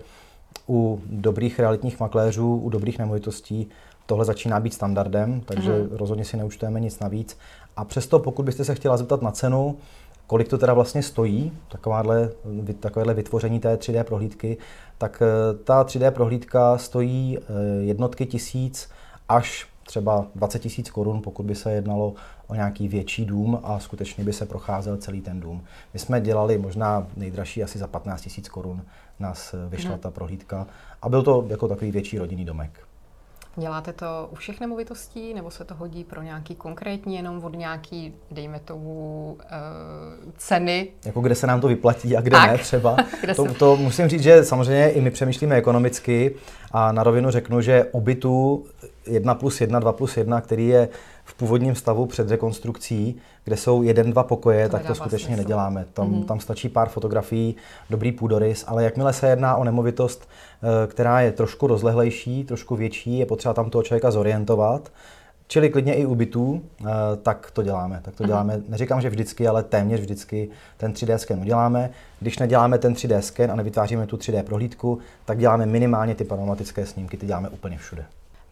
u 0.69 1.01
dobrých 1.05 1.59
realitních 1.59 1.99
makléřů, 1.99 2.55
u 2.55 2.69
dobrých 2.69 2.99
nemovitostí 2.99 3.69
tohle 4.05 4.25
začíná 4.25 4.59
být 4.59 4.73
standardem, 4.73 5.41
takže 5.45 5.71
mm-hmm. 5.71 5.87
rozhodně 5.91 6.25
si 6.25 6.37
neučtujeme 6.37 6.79
nic 6.79 6.99
navíc. 6.99 7.37
A 7.77 7.85
přesto, 7.85 8.19
pokud 8.19 8.45
byste 8.45 8.65
se 8.65 8.75
chtěla 8.75 8.97
zeptat 8.97 9.21
na 9.21 9.31
cenu, 9.31 9.77
kolik 10.27 10.47
to 10.47 10.57
teda 10.57 10.73
vlastně 10.73 11.03
stojí, 11.03 11.51
takováhle, 11.67 12.29
takovéhle 12.79 13.13
vytvoření 13.13 13.59
té 13.59 13.75
3D 13.75 14.03
prohlídky, 14.03 14.57
tak 14.97 15.21
eh, 15.21 15.57
ta 15.63 15.83
3D 15.83 16.11
prohlídka 16.11 16.77
stojí 16.77 17.37
eh, 17.37 17.41
jednotky 17.83 18.25
tisíc 18.25 18.89
až 19.29 19.67
třeba 19.83 20.25
20 20.35 20.59
tisíc 20.59 20.89
korun, 20.89 21.21
pokud 21.21 21.43
by 21.43 21.55
se 21.55 21.71
jednalo 21.71 22.13
o 22.47 22.55
nějaký 22.55 22.87
větší 22.87 23.25
dům 23.25 23.59
a 23.63 23.79
skutečně 23.79 24.23
by 24.23 24.33
se 24.33 24.45
procházel 24.45 24.97
celý 24.97 25.21
ten 25.21 25.39
dům. 25.39 25.63
My 25.93 25.99
jsme 25.99 26.21
dělali 26.21 26.57
možná 26.57 27.07
nejdražší 27.17 27.63
asi 27.63 27.79
za 27.79 27.87
15 27.87 28.21
tisíc 28.21 28.49
korun 28.49 28.81
nás 29.19 29.55
vyšla 29.69 29.91
hmm. 29.91 29.99
ta 29.99 30.11
prohlídka 30.11 30.67
a 31.01 31.09
byl 31.09 31.23
to 31.23 31.45
jako 31.47 31.67
takový 31.67 31.91
větší 31.91 32.17
rodinný 32.17 32.45
domek. 32.45 32.87
Děláte 33.57 33.93
to 33.93 34.29
u 34.31 34.35
všech 34.35 34.59
nemovitostí, 34.59 35.33
nebo 35.33 35.51
se 35.51 35.65
to 35.65 35.75
hodí 35.75 36.03
pro 36.03 36.21
nějaký 36.21 36.55
konkrétní, 36.55 37.15
jenom 37.15 37.43
od 37.43 37.55
nějaký, 37.55 38.13
dejme 38.31 38.59
tomu, 38.59 39.37
uh, 39.37 40.31
ceny? 40.37 40.87
Jako 41.05 41.21
kde 41.21 41.35
se 41.35 41.47
nám 41.47 41.61
to 41.61 41.67
vyplatí 41.67 42.17
a 42.17 42.21
kde 42.21 42.31
tak. 42.31 42.51
ne 42.51 42.57
třeba. 42.57 42.97
kde 43.21 43.35
to, 43.35 43.53
to 43.53 43.75
musím 43.75 44.07
říct, 44.07 44.23
že 44.23 44.43
samozřejmě 44.43 44.89
i 44.89 45.01
my 45.01 45.11
přemýšlíme 45.11 45.55
ekonomicky 45.55 46.35
a 46.71 46.91
na 46.91 47.03
rovinu 47.03 47.31
řeknu, 47.31 47.61
že 47.61 47.85
u 47.91 48.01
bytu 48.01 48.65
1 49.07 49.35
plus 49.35 49.61
1, 49.61 49.79
2 49.79 49.93
plus 49.93 50.17
1, 50.17 50.41
který 50.41 50.67
je 50.67 50.89
v 51.25 51.33
původním 51.33 51.75
stavu 51.75 52.05
před 52.05 52.29
rekonstrukcí, 52.29 53.15
kde 53.43 53.57
jsou 53.57 53.83
jeden, 53.83 54.11
dva 54.11 54.23
pokoje, 54.23 54.69
to 54.69 54.77
tak 54.77 54.87
to 54.87 54.95
skutečně 54.95 55.27
smysl. 55.27 55.41
neděláme. 55.41 55.85
Tam, 55.93 56.11
mm-hmm. 56.11 56.25
tam 56.25 56.39
stačí 56.39 56.69
pár 56.69 56.89
fotografií, 56.89 57.55
dobrý 57.89 58.11
půdorys, 58.11 58.65
ale 58.67 58.83
jakmile 58.83 59.13
se 59.13 59.29
jedná 59.29 59.55
o 59.55 59.63
nemovitost, 59.63 60.27
eh, 60.27 60.87
která 60.87 61.21
je 61.21 61.31
trošku 61.31 61.67
rozlehlejší, 61.67 62.43
trošku 62.43 62.75
větší, 62.75 63.17
je 63.19 63.25
potřeba 63.25 63.53
tam 63.53 63.69
toho 63.69 63.83
člověka 63.83 64.11
zorientovat, 64.11 64.91
Čili 65.47 65.69
klidně 65.69 65.93
i 65.93 66.05
u 66.05 66.15
bytů, 66.15 66.61
eh, 66.81 66.85
tak 67.23 67.51
to 67.51 67.63
děláme. 67.63 67.99
Tak 68.01 68.15
to 68.15 68.23
mhm. 68.23 68.27
děláme, 68.27 68.61
neříkám, 68.67 69.01
že 69.01 69.09
vždycky, 69.09 69.47
ale 69.47 69.63
téměř 69.63 69.99
vždycky 69.99 70.49
ten 70.77 70.93
3D 70.93 71.17
sken 71.17 71.39
uděláme. 71.39 71.89
Když 72.19 72.39
neděláme 72.39 72.77
ten 72.77 72.93
3D 72.93 73.19
sken 73.19 73.51
a 73.51 73.55
nevytváříme 73.55 74.07
tu 74.07 74.17
3D 74.17 74.43
prohlídku, 74.43 74.99
tak 75.25 75.37
děláme 75.37 75.65
minimálně 75.65 76.15
ty 76.15 76.23
panoramatické 76.23 76.85
snímky, 76.85 77.17
ty 77.17 77.25
děláme 77.25 77.49
úplně 77.49 77.77
všude. 77.77 78.05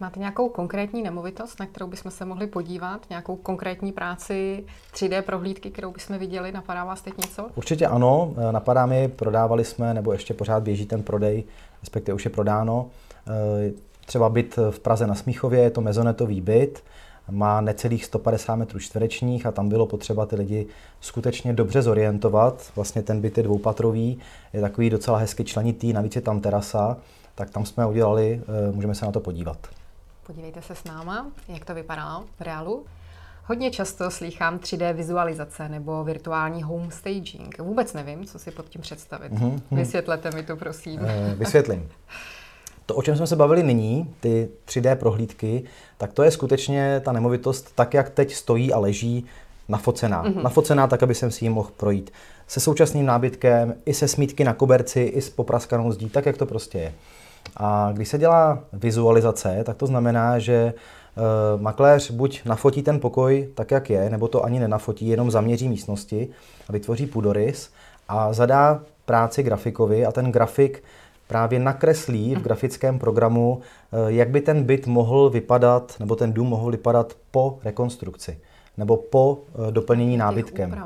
Máte 0.03 0.19
nějakou 0.19 0.49
konkrétní 0.49 1.03
nemovitost, 1.03 1.59
na 1.59 1.65
kterou 1.65 1.87
bychom 1.87 2.11
se 2.11 2.25
mohli 2.25 2.47
podívat? 2.47 3.05
Nějakou 3.09 3.35
konkrétní 3.35 3.91
práci 3.91 4.63
3D 4.93 5.21
prohlídky, 5.21 5.71
kterou 5.71 5.91
bychom 5.91 6.17
viděli? 6.17 6.51
Napadá 6.51 6.85
vás 6.85 7.01
teď 7.01 7.17
něco? 7.17 7.49
Určitě 7.55 7.87
ano. 7.87 8.33
Eh, 8.37 8.51
napadá 8.51 8.85
mi, 8.85 9.07
prodávali 9.07 9.65
jsme, 9.65 9.93
nebo 9.93 10.13
ještě 10.13 10.33
pořád 10.33 10.63
běží 10.63 10.85
ten 10.85 11.03
prodej, 11.03 11.43
respektive 11.81 12.15
už 12.15 12.25
je 12.25 12.31
prodáno. 12.31 12.89
Eh, 13.27 13.71
třeba 14.05 14.29
byt 14.29 14.59
v 14.71 14.79
Praze 14.79 15.07
na 15.07 15.15
Smíchově, 15.15 15.59
je 15.59 15.69
to 15.69 15.81
mezonetový 15.81 16.41
byt, 16.41 16.83
má 17.29 17.61
necelých 17.61 18.05
150 18.05 18.55
metrů 18.55 18.79
čtverečních 18.79 19.45
a 19.45 19.51
tam 19.51 19.69
bylo 19.69 19.85
potřeba 19.85 20.25
ty 20.25 20.35
lidi 20.35 20.67
skutečně 21.01 21.53
dobře 21.53 21.81
zorientovat. 21.81 22.71
Vlastně 22.75 23.01
ten 23.01 23.21
byt 23.21 23.37
je 23.37 23.43
dvoupatrový, 23.43 24.19
je 24.53 24.61
takový 24.61 24.89
docela 24.89 25.17
hezky 25.17 25.43
členitý, 25.43 25.93
navíc 25.93 26.15
je 26.15 26.21
tam 26.21 26.39
terasa, 26.39 26.97
tak 27.35 27.49
tam 27.49 27.65
jsme 27.65 27.85
udělali, 27.85 28.41
eh, 28.43 28.71
můžeme 28.71 28.95
se 28.95 29.05
na 29.05 29.11
to 29.11 29.19
podívat. 29.19 29.57
Podívejte 30.27 30.61
se 30.61 30.75
s 30.75 30.83
náma, 30.83 31.31
jak 31.47 31.65
to 31.65 31.75
vypadá 31.75 32.23
v 32.39 32.41
reálu. 32.41 32.85
Hodně 33.45 33.71
často 33.71 34.11
slýchám 34.11 34.57
3D 34.57 34.93
vizualizace 34.93 35.69
nebo 35.69 36.03
virtuální 36.03 36.63
home 36.63 36.91
staging. 36.91 37.59
Vůbec 37.59 37.93
nevím, 37.93 38.25
co 38.25 38.39
si 38.39 38.51
pod 38.51 38.69
tím 38.69 38.81
představit. 38.81 39.33
Mm-hmm. 39.33 39.61
Vysvětlete 39.71 40.31
mi 40.31 40.43
to, 40.43 40.55
prosím. 40.55 40.99
E, 41.05 41.35
vysvětlím. 41.35 41.89
To, 42.85 42.95
o 42.95 43.01
čem 43.01 43.15
jsme 43.15 43.27
se 43.27 43.35
bavili 43.35 43.63
nyní, 43.63 44.15
ty 44.19 44.49
3D 44.67 44.95
prohlídky, 44.95 45.63
tak 45.97 46.13
to 46.13 46.23
je 46.23 46.31
skutečně 46.31 47.01
ta 47.05 47.11
nemovitost 47.11 47.71
tak, 47.75 47.93
jak 47.93 48.09
teď 48.09 48.33
stojí 48.33 48.73
a 48.73 48.79
leží 48.79 49.25
nafocená. 49.69 50.23
Mm-hmm. 50.23 50.43
Nafocená 50.43 50.87
tak, 50.87 51.03
aby 51.03 51.15
jsem 51.15 51.31
si 51.31 51.45
ji 51.45 51.49
mohl 51.49 51.69
projít. 51.77 52.11
Se 52.47 52.59
současným 52.59 53.05
nábytkem, 53.05 53.75
i 53.85 53.93
se 53.93 54.07
smítky 54.07 54.43
na 54.43 54.53
koberci, 54.53 55.01
i 55.01 55.21
s 55.21 55.29
popraskanou 55.29 55.91
zdí, 55.91 56.09
tak, 56.09 56.25
jak 56.25 56.37
to 56.37 56.45
prostě 56.45 56.77
je. 56.77 56.93
A 57.57 57.89
když 57.93 58.07
se 58.07 58.17
dělá 58.17 58.59
vizualizace, 58.73 59.63
tak 59.63 59.77
to 59.77 59.87
znamená, 59.87 60.39
že 60.39 60.73
uh, 61.53 61.61
makléř 61.61 62.11
buď 62.11 62.45
nafotí 62.45 62.83
ten 62.83 62.99
pokoj 62.99 63.49
tak, 63.55 63.71
jak 63.71 63.89
je, 63.89 64.09
nebo 64.09 64.27
to 64.27 64.43
ani 64.43 64.59
nenafotí, 64.59 65.07
jenom 65.07 65.31
zaměří 65.31 65.69
místnosti 65.69 66.27
a 66.69 66.71
vytvoří 66.71 67.05
půdorys 67.05 67.69
a 68.07 68.33
zadá 68.33 68.81
práci 69.05 69.43
grafikovi 69.43 70.05
a 70.05 70.11
ten 70.11 70.31
grafik 70.31 70.83
právě 71.27 71.59
nakreslí 71.59 72.35
v 72.35 72.41
grafickém 72.41 72.99
programu, 72.99 73.61
uh, 73.91 74.07
jak 74.07 74.29
by 74.29 74.41
ten 74.41 74.63
byt 74.63 74.87
mohl 74.87 75.29
vypadat, 75.29 75.95
nebo 75.99 76.15
ten 76.15 76.33
dům 76.33 76.47
mohl 76.47 76.71
vypadat 76.71 77.13
po 77.31 77.59
rekonstrukci, 77.63 78.39
nebo 78.77 78.97
po 78.97 79.33
uh, 79.33 79.71
doplnění 79.71 80.17
nábytkem. 80.17 80.83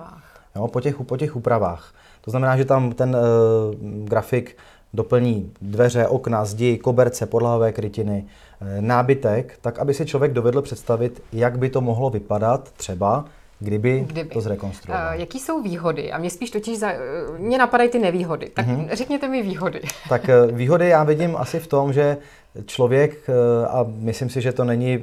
Jo, 0.56 0.68
po, 0.68 0.82
těch, 0.82 0.96
po 1.02 1.18
těch 1.18 1.36
úpravách. 1.36 1.94
To 2.22 2.32
znamená, 2.32 2.58
že 2.58 2.66
tam 2.66 2.92
ten 2.92 3.16
uh, 3.16 4.06
grafik 4.06 4.58
doplní 4.94 5.52
dveře, 5.62 6.08
okna, 6.08 6.46
zdi, 6.46 6.78
koberce, 6.78 7.26
podlahové 7.26 7.72
krytiny, 7.72 8.26
eh, 8.62 8.82
nábytek, 8.82 9.58
tak 9.62 9.80
aby 9.80 9.94
si 9.94 10.06
člověk 10.06 10.34
dovedl 10.34 10.62
představit, 10.62 11.24
jak 11.34 11.58
by 11.58 11.70
to 11.70 11.82
mohlo 11.82 12.10
vypadat 12.10 12.72
třeba, 12.72 13.26
kdyby, 13.60 14.06
kdyby. 14.08 14.30
to 14.30 14.42
zrekonstruoval. 14.42 15.08
Uh, 15.08 15.20
jaký 15.20 15.40
jsou 15.40 15.62
výhody? 15.62 16.12
A 16.12 16.18
mě 16.18 16.30
spíš 16.30 16.52
totiž, 16.52 16.80
za, 16.80 16.92
uh, 16.92 17.40
mě 17.40 17.58
napadají 17.58 17.90
ty 17.90 18.00
nevýhody. 18.00 18.50
Tak 18.50 18.68
uh-huh. 18.68 18.90
řekněte 18.94 19.28
mi 19.28 19.42
výhody. 19.42 19.82
Tak 20.10 20.30
výhody 20.52 20.90
já 20.90 21.04
vidím 21.04 21.36
asi 21.36 21.60
v 21.60 21.68
tom, 21.68 21.94
že 21.94 22.18
člověk, 22.66 23.30
a 23.68 23.86
myslím 23.88 24.30
si, 24.30 24.42
že 24.42 24.52
to 24.52 24.64
není, 24.64 25.00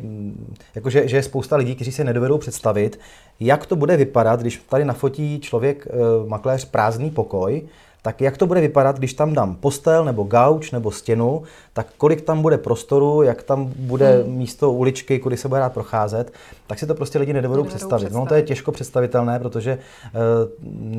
jakože 0.75 1.09
že 1.09 1.17
je 1.17 1.23
spousta 1.23 1.57
lidí, 1.57 1.75
kteří 1.75 1.93
si 1.93 2.05
nedovedou 2.05 2.39
představit, 2.39 3.01
jak 3.41 3.67
to 3.67 3.77
bude 3.77 3.97
vypadat, 3.97 4.41
když 4.41 4.63
tady 4.69 4.85
nafotí 4.85 5.41
člověk, 5.41 5.89
makléř, 6.27 6.65
prázdný 6.65 7.11
pokoj, 7.11 7.63
tak 8.05 8.21
jak 8.21 8.37
to 8.37 8.47
bude 8.47 8.61
vypadat, 8.61 8.99
když 8.99 9.15
tam 9.15 9.35
dám 9.35 9.55
postel 9.55 10.05
nebo 10.05 10.25
gauč 10.25 10.71
nebo 10.71 10.91
stěnu, 10.91 11.43
tak 11.73 11.87
kolik 11.99 12.21
tam 12.21 12.43
bude 12.43 12.59
prostoru, 12.59 13.23
jak 13.23 13.43
tam 13.43 13.73
bude 13.77 14.23
hmm. 14.23 14.33
místo 14.33 14.73
uličky, 14.73 15.19
kudy 15.19 15.37
se 15.37 15.49
bude 15.49 15.61
dát 15.61 15.73
procházet, 15.73 16.33
tak 16.67 16.79
si 16.79 16.87
to 16.87 16.95
prostě 16.95 17.19
lidi 17.19 17.33
nedovedou 17.33 17.65
představit. 17.65 18.05
představit. 18.05 18.25
No 18.25 18.29
to 18.29 18.35
je 18.35 18.43
těžko 18.43 18.73
představitelné, 18.73 19.39
protože 19.39 19.79
uh, 19.79 20.21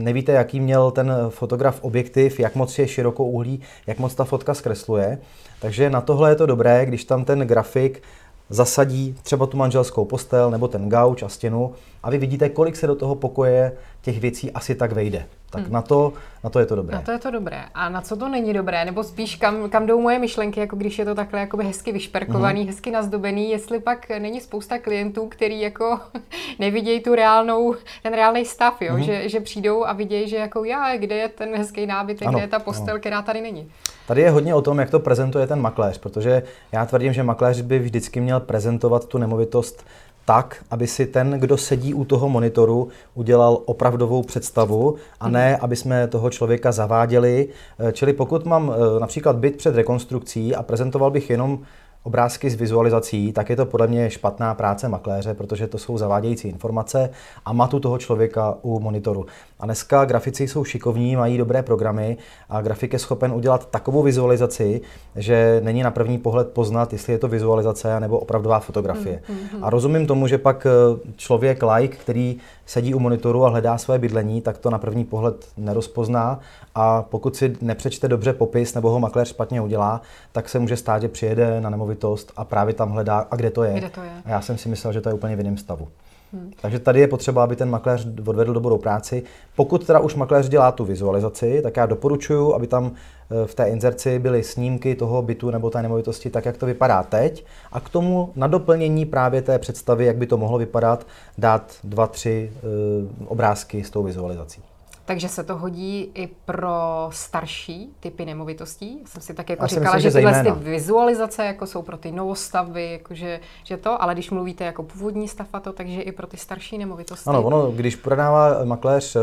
nevíte, 0.04 0.32
jaký 0.32 0.60
měl 0.60 0.92
ten 0.92 1.14
fotograf 1.30 1.80
objektiv, 1.82 2.40
jak 2.40 2.56
moc 2.56 2.80
je 2.80 2.88
širokou 2.88 3.30
uhlí, 3.30 3.62
jak 3.88 4.00
moc 4.00 4.16
ta 4.16 4.24
fotka 4.24 4.54
zkresluje. 4.54 5.18
Takže 5.60 5.90
na 5.90 6.02
tohle 6.02 6.32
je 6.32 6.36
to 6.36 6.46
dobré, 6.46 6.86
když 6.86 7.06
tam 7.06 7.26
ten 7.26 7.40
grafik 7.40 8.02
zasadí 8.50 9.16
třeba 9.24 9.46
tu 9.46 9.58
manželskou 9.58 10.06
postel 10.06 10.52
nebo 10.52 10.68
ten 10.68 10.90
gauč 10.90 11.24
a 11.24 11.30
stěnu 11.30 11.74
a 12.04 12.10
vy 12.10 12.18
vidíte, 12.18 12.50
kolik 12.50 12.76
se 12.76 12.88
do 12.88 12.96
toho 12.96 13.16
pokoje 13.16 13.78
těch 14.02 14.20
věcí 14.20 14.52
asi 14.52 14.76
tak 14.76 14.92
vejde. 14.92 15.26
Tak 15.50 15.64
hmm. 15.64 15.74
na, 15.74 15.82
to, 15.82 16.14
na 16.44 16.50
to 16.50 16.60
je 16.60 16.66
to 16.66 16.76
dobré. 16.76 16.96
Na 16.96 17.02
to 17.02 17.12
je 17.12 17.20
to 17.20 17.32
dobré. 17.32 17.66
A 17.74 17.90
na 17.90 18.02
co 18.02 18.16
to 18.16 18.30
není 18.30 18.54
dobré? 18.54 18.86
Nebo 18.86 19.04
spíš 19.04 19.36
kam, 19.36 19.70
kam 19.70 19.86
jdou 19.86 20.02
moje 20.02 20.20
myšlenky, 20.20 20.60
jako 20.60 20.76
když 20.76 21.00
je 21.00 21.06
to 21.06 21.16
takhle 21.16 21.40
jakoby 21.40 21.64
hezky 21.64 21.92
vyšperkovaný, 21.92 22.60
hmm. 22.60 22.70
hezky 22.70 22.92
nazdobený, 22.92 23.50
jestli 23.50 23.80
pak 23.80 24.10
není 24.10 24.42
spousta 24.42 24.80
klientů, 24.80 25.28
který 25.28 25.62
jako 25.62 26.00
nevidějí 26.60 27.00
tu 27.00 27.16
reálnou, 27.16 27.76
ten 28.04 28.14
reálný 28.14 28.46
stav, 28.46 28.82
jo? 28.82 28.94
Hmm. 28.94 29.04
Že, 29.04 29.30
že 29.30 29.40
přijdou 29.40 29.86
a 29.86 29.94
vidějí, 29.94 30.30
že 30.30 30.36
jako 30.36 30.64
já, 30.64 30.98
kde 30.98 31.16
je 31.16 31.30
ten 31.30 31.56
hezký 31.56 31.86
nábytek, 31.86 32.28
ano, 32.28 32.38
kde 32.38 32.44
je 32.44 32.50
ta 32.50 32.60
postel, 32.60 32.94
ano. 32.94 33.00
která 33.00 33.22
tady 33.22 33.42
není. 33.42 33.72
Tady 34.08 34.22
je 34.22 34.30
hodně 34.30 34.56
o 34.56 34.62
tom, 34.62 34.80
jak 34.80 34.90
to 34.90 35.00
prezentuje 35.00 35.48
ten 35.48 35.62
makléř, 35.62 35.98
protože 35.98 36.44
já 36.72 36.86
tvrdím, 36.86 37.14
že 37.14 37.24
makléř 37.24 37.62
by 37.62 37.80
vždycky 37.80 38.22
měl 38.22 38.40
prezentovat 38.40 39.06
tu 39.06 39.18
nemovitost 39.18 39.86
tak, 40.26 40.66
aby 40.72 40.88
si 40.88 41.06
ten, 41.06 41.32
kdo 41.32 41.58
sedí 41.58 41.94
u 41.94 42.06
toho 42.06 42.30
monitoru, 42.30 42.88
udělal 43.14 43.60
opravdovou 43.66 44.24
představu 44.24 44.96
a 45.20 45.30
ne, 45.30 45.52
mhm. 45.52 45.60
aby 45.62 45.76
jsme 45.76 46.08
toho 46.08 46.30
člověka 46.30 46.72
zaváděli. 46.72 47.48
Čili 47.92 48.14
pokud 48.14 48.46
mám 48.46 48.74
eh, 48.74 49.00
například 49.00 49.36
byt 49.36 49.58
před 49.58 49.76
rekonstrukcí 49.76 50.56
a 50.56 50.64
prezentoval 50.64 51.12
bych 51.12 51.30
jenom 51.30 51.60
obrázky 52.06 52.50
s 52.50 52.56
vizualizací, 52.56 53.34
tak 53.34 53.50
je 53.50 53.56
to 53.56 53.66
podle 53.66 53.88
mě 53.88 54.10
špatná 54.10 54.54
práce 54.54 54.90
makléře, 54.90 55.34
protože 55.34 55.68
to 55.68 55.78
jsou 55.78 55.98
zavádějící 55.98 56.48
informace 56.48 57.10
a 57.46 57.54
matu 57.54 57.80
toho 57.80 57.98
člověka 57.98 58.56
u 58.62 58.80
monitoru. 58.80 59.26
A 59.60 59.66
dneska 59.66 60.06
grafici 60.06 60.48
jsou 60.48 60.64
šikovní, 60.64 61.16
mají 61.16 61.38
dobré 61.38 61.64
programy 61.64 62.18
a 62.50 62.62
grafik 62.62 62.94
je 62.94 63.00
schopen 63.00 63.32
udělat 63.32 63.70
takovou 63.70 64.04
vizualizaci, 64.04 64.82
že 65.16 65.62
není 65.64 65.84
na 65.84 65.92
první 65.92 66.18
pohled 66.18 66.50
poznat, 66.50 66.94
jestli 66.94 67.14
je 67.14 67.20
to 67.20 67.28
vizualizace 67.28 68.00
nebo 68.00 68.20
opravdová 68.20 68.60
fotografie. 68.60 69.22
Mm-hmm. 69.30 69.60
A 69.62 69.70
rozumím 69.70 70.08
tomu, 70.08 70.28
že 70.28 70.38
pak 70.38 70.68
eh, 70.68 71.00
člověk 71.16 71.64
like, 71.76 71.98
který 71.98 72.38
sedí 72.66 72.94
u 72.94 73.00
monitoru 73.00 73.46
a 73.46 73.50
hledá 73.50 73.78
své 73.78 74.00
bydlení, 74.00 74.42
tak 74.42 74.58
to 74.58 74.70
na 74.70 74.78
první 74.78 75.04
pohled 75.04 75.48
nerozpozná 75.58 76.40
a 76.76 77.02
pokud 77.02 77.36
si 77.36 77.56
nepřečte 77.62 78.08
dobře 78.08 78.34
popis 78.34 78.74
nebo 78.74 78.90
ho 78.90 79.00
makléř 79.00 79.30
špatně 79.30 79.62
udělá, 79.62 80.02
tak 80.32 80.50
se 80.50 80.60
může 80.60 80.78
stát, 80.78 81.02
že 81.02 81.08
přijede 81.08 81.62
na 81.62 81.70
nemovitost 81.96 82.32
a 82.38 82.46
právě 82.46 82.74
tam 82.74 82.92
hledá, 82.92 83.28
a 83.32 83.36
kde 83.36 83.52
to 83.52 83.64
je. 83.64 83.74
Kde 83.74 83.90
to 83.90 84.04
je? 84.04 84.12
A 84.26 84.30
já 84.30 84.42
jsem 84.42 84.58
si 84.58 84.70
myslel, 84.70 84.94
že 84.94 85.02
to 85.02 85.10
je 85.10 85.16
úplně 85.16 85.36
v 85.36 85.40
jiném 85.40 85.58
stavu. 85.58 85.88
Hmm. 86.34 86.52
Takže 86.62 86.80
tady 86.80 87.00
je 87.00 87.08
potřeba, 87.08 87.44
aby 87.44 87.56
ten 87.56 87.70
makléř 87.70 88.08
odvedl 88.28 88.54
dobrou 88.54 88.78
práci. 88.78 89.24
Pokud 89.56 89.86
teda 89.86 90.00
už 90.00 90.16
makléř 90.16 90.50
dělá 90.50 90.72
tu 90.72 90.86
vizualizaci, 90.86 91.62
tak 91.62 91.78
já 91.78 91.86
doporučuji, 91.86 92.54
aby 92.54 92.68
tam 92.68 92.92
eh, 92.92 93.48
v 93.48 93.56
té 93.56 93.70
inzerci 93.70 94.20
byly 94.20 94.44
snímky 94.44 94.96
toho 94.96 95.22
bytu 95.22 95.50
nebo 95.50 95.70
té 95.70 95.82
nemovitosti 95.82 96.30
tak, 96.30 96.46
jak 96.46 96.58
to 96.58 96.66
vypadá 96.66 97.04
teď. 97.04 97.46
A 97.72 97.80
k 97.80 97.90
tomu 97.90 98.32
na 98.36 98.48
doplnění 98.48 99.06
právě 99.06 99.42
té 99.42 99.60
představy, 99.60 100.06
jak 100.06 100.18
by 100.18 100.28
to 100.28 100.38
mohlo 100.38 100.58
vypadat, 100.58 101.08
dát 101.38 101.74
dva, 101.84 102.08
tři 102.08 102.52
uh, 102.52 103.32
obrázky 103.32 103.84
s 103.84 103.90
tou 103.90 104.04
vizualizací. 104.04 104.62
Takže 105.06 105.30
se 105.30 105.44
to 105.44 105.58
hodí 105.58 106.12
i 106.14 106.28
pro 106.46 107.10
starší 107.10 107.96
typy 108.00 108.26
nemovitostí. 108.26 109.00
Já 109.02 109.08
jsem 109.08 109.22
si 109.22 109.34
tak 109.34 109.50
jako 109.50 109.64
Já 109.64 109.68
říkala, 109.68 109.96
myslím, 109.96 110.02
že, 110.02 110.12
že 110.12 110.26
tyhle 110.26 110.44
ty 110.44 110.70
vizualizace 110.70 111.46
jako 111.46 111.68
jsou 111.68 111.82
pro 111.82 111.98
ty 111.98 112.12
novostavby, 112.12 112.92
jakože, 112.92 113.40
že 113.64 113.78
to, 113.78 114.02
ale 114.02 114.14
když 114.14 114.32
mluvíte 114.32 114.64
jako 114.64 114.84
původní 114.84 115.28
stav 115.28 115.48
a 115.54 115.60
to, 115.60 115.74
takže 115.74 116.02
i 116.02 116.12
pro 116.12 116.28
ty 116.28 116.38
starší 116.38 116.78
nemovitosti. 116.78 117.30
Ano, 117.30 117.44
ono, 117.44 117.72
když 117.72 117.96
prodává 117.96 118.64
makléř 118.64 119.16
eh, 119.16 119.20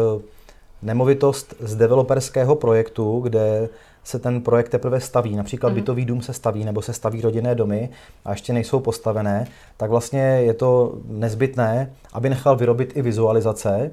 nemovitost 0.82 1.54
z 1.60 1.76
developerského 1.76 2.56
projektu, 2.56 3.20
kde 3.20 3.68
se 4.04 4.18
ten 4.18 4.40
projekt 4.40 4.68
teprve 4.68 5.00
staví, 5.00 5.36
například 5.36 5.70
mm-hmm. 5.70 5.74
bytový 5.74 6.04
dům 6.04 6.22
se 6.22 6.32
staví 6.32 6.64
nebo 6.64 6.82
se 6.82 6.92
staví 6.92 7.20
rodinné 7.20 7.54
domy 7.54 7.88
a 8.24 8.30
ještě 8.30 8.52
nejsou 8.52 8.80
postavené, 8.80 9.46
tak 9.76 9.90
vlastně 9.90 10.20
je 10.20 10.54
to 10.54 10.94
nezbytné, 11.06 11.92
aby 12.12 12.28
nechal 12.28 12.56
vyrobit 12.56 12.96
i 12.96 13.02
vizualizace, 13.02 13.90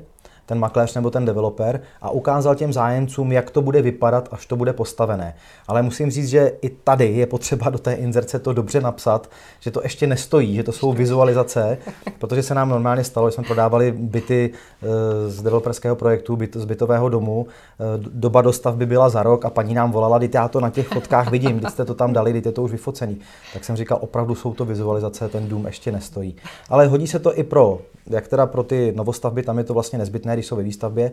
ten 0.50 0.60
makléř 0.60 0.96
nebo 0.96 1.12
ten 1.12 1.26
developer 1.26 1.82
a 2.02 2.10
ukázal 2.10 2.56
těm 2.56 2.74
zájemcům, 2.74 3.32
jak 3.32 3.52
to 3.52 3.62
bude 3.62 3.82
vypadat, 3.82 4.30
až 4.32 4.46
to 4.46 4.56
bude 4.56 4.74
postavené. 4.74 5.36
Ale 5.68 5.82
musím 5.82 6.12
říct, 6.12 6.30
že 6.30 6.52
i 6.62 6.70
tady 6.70 7.08
je 7.08 7.26
potřeba 7.26 7.70
do 7.70 7.78
té 7.78 7.94
inzerce 7.94 8.40
to 8.40 8.54
dobře 8.54 8.82
napsat, 8.82 9.30
že 9.60 9.72
to 9.72 9.82
ještě 9.84 10.08
nestojí, 10.08 10.56
že 10.56 10.64
to 10.64 10.72
jsou 10.72 10.94
vizualizace, 10.94 11.78
protože 12.20 12.44
se 12.44 12.56
nám 12.56 12.70
normálně 12.70 13.04
stalo, 13.04 13.30
že 13.30 13.36
jsme 13.36 13.44
prodávali 13.44 13.92
byty 13.92 14.50
eh, 14.54 14.88
z 15.30 15.42
developerského 15.42 15.96
projektu, 15.96 16.36
byt, 16.36 16.56
z 16.56 16.66
bytového 16.66 17.10
domu. 17.10 17.48
Eh, 17.48 17.84
doba 17.98 18.42
dostavby 18.42 18.86
byla 18.86 19.10
za 19.10 19.24
rok 19.24 19.46
a 19.46 19.50
paní 19.50 19.74
nám 19.74 19.92
volala, 19.92 20.18
když 20.18 20.30
já 20.34 20.48
to 20.48 20.60
na 20.60 20.70
těch 20.70 20.88
fotkách 20.88 21.32
vidím, 21.32 21.58
když 21.58 21.72
jste 21.72 21.86
to 21.86 21.96
tam 21.96 22.14
dali, 22.14 22.32
když 22.32 22.46
je 22.46 22.52
to 22.52 22.64
už 22.64 22.72
vyfocený. 22.72 23.20
Tak 23.54 23.66
jsem 23.66 23.76
říkal, 23.76 23.98
opravdu 24.02 24.36
jsou 24.36 24.54
to 24.54 24.66
vizualizace, 24.66 25.30
ten 25.30 25.48
dům 25.48 25.66
ještě 25.66 25.92
nestojí. 25.92 26.36
Ale 26.70 26.88
hodí 26.88 27.08
se 27.08 27.20
to 27.20 27.38
i 27.38 27.44
pro, 27.44 27.80
jak 28.10 28.28
teda 28.28 28.46
pro 28.46 28.64
ty 28.64 28.94
novostavby, 28.96 29.44
tam 29.44 29.58
je 29.58 29.64
to 29.64 29.74
vlastně 29.74 30.00
nezbytné, 30.00 30.36
když 30.40 30.48
jsou 30.48 30.56
ve 30.56 30.64
výstavbě, 30.64 31.12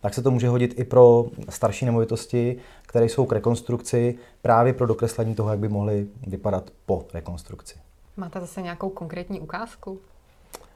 tak 0.00 0.14
se 0.14 0.22
to 0.22 0.30
může 0.30 0.48
hodit 0.48 0.78
i 0.78 0.84
pro 0.84 1.24
starší 1.48 1.84
nemovitosti, 1.84 2.56
které 2.82 3.04
jsou 3.04 3.26
k 3.26 3.32
rekonstrukci, 3.32 4.18
právě 4.42 4.72
pro 4.72 4.86
dokreslení 4.86 5.34
toho, 5.34 5.50
jak 5.50 5.58
by 5.58 5.68
mohly 5.68 6.06
vypadat 6.26 6.70
po 6.86 7.04
rekonstrukci. 7.14 7.74
Máte 8.16 8.40
zase 8.40 8.62
nějakou 8.62 8.90
konkrétní 8.90 9.40
ukázku? 9.40 9.98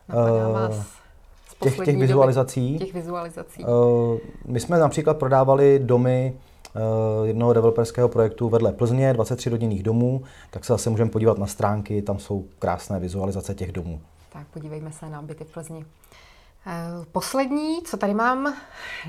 uh, 0.09 0.53
vás 0.55 0.87
těch, 1.63 1.77
těch 1.85 1.97
vizualizací. 1.97 2.73
Doby, 2.73 2.85
těch 2.85 2.95
vizualizací. 2.95 3.65
Uh, 3.65 4.19
my 4.45 4.61
jsme 4.61 4.79
například 4.79 5.19
prodávali 5.19 5.79
domy 5.79 6.35
uh, 6.75 7.27
jednoho 7.27 7.53
developerského 7.53 8.09
projektu 8.09 8.49
vedle 8.49 8.73
Plzně, 8.73 9.13
23 9.13 9.51
rodinných 9.51 9.83
domů, 9.83 10.23
tak 10.51 10.65
se 10.65 10.73
zase 10.73 10.91
můžeme 10.91 11.11
podívat 11.11 11.39
na 11.39 11.47
stránky, 11.47 12.03
tam 12.03 12.19
jsou 12.19 12.45
krásné 12.59 13.01
vizualizace 13.01 13.55
těch 13.55 13.73
domů. 13.73 14.01
Tak 14.33 14.47
podívejme 14.47 14.93
se 14.93 15.11
na 15.11 15.23
byty 15.23 15.45
v 15.45 15.53
Plzni. 15.53 15.85
Eh, 16.69 17.07
poslední, 17.13 17.83
co 17.83 17.97
tady 17.97 18.15
mám 18.15 18.55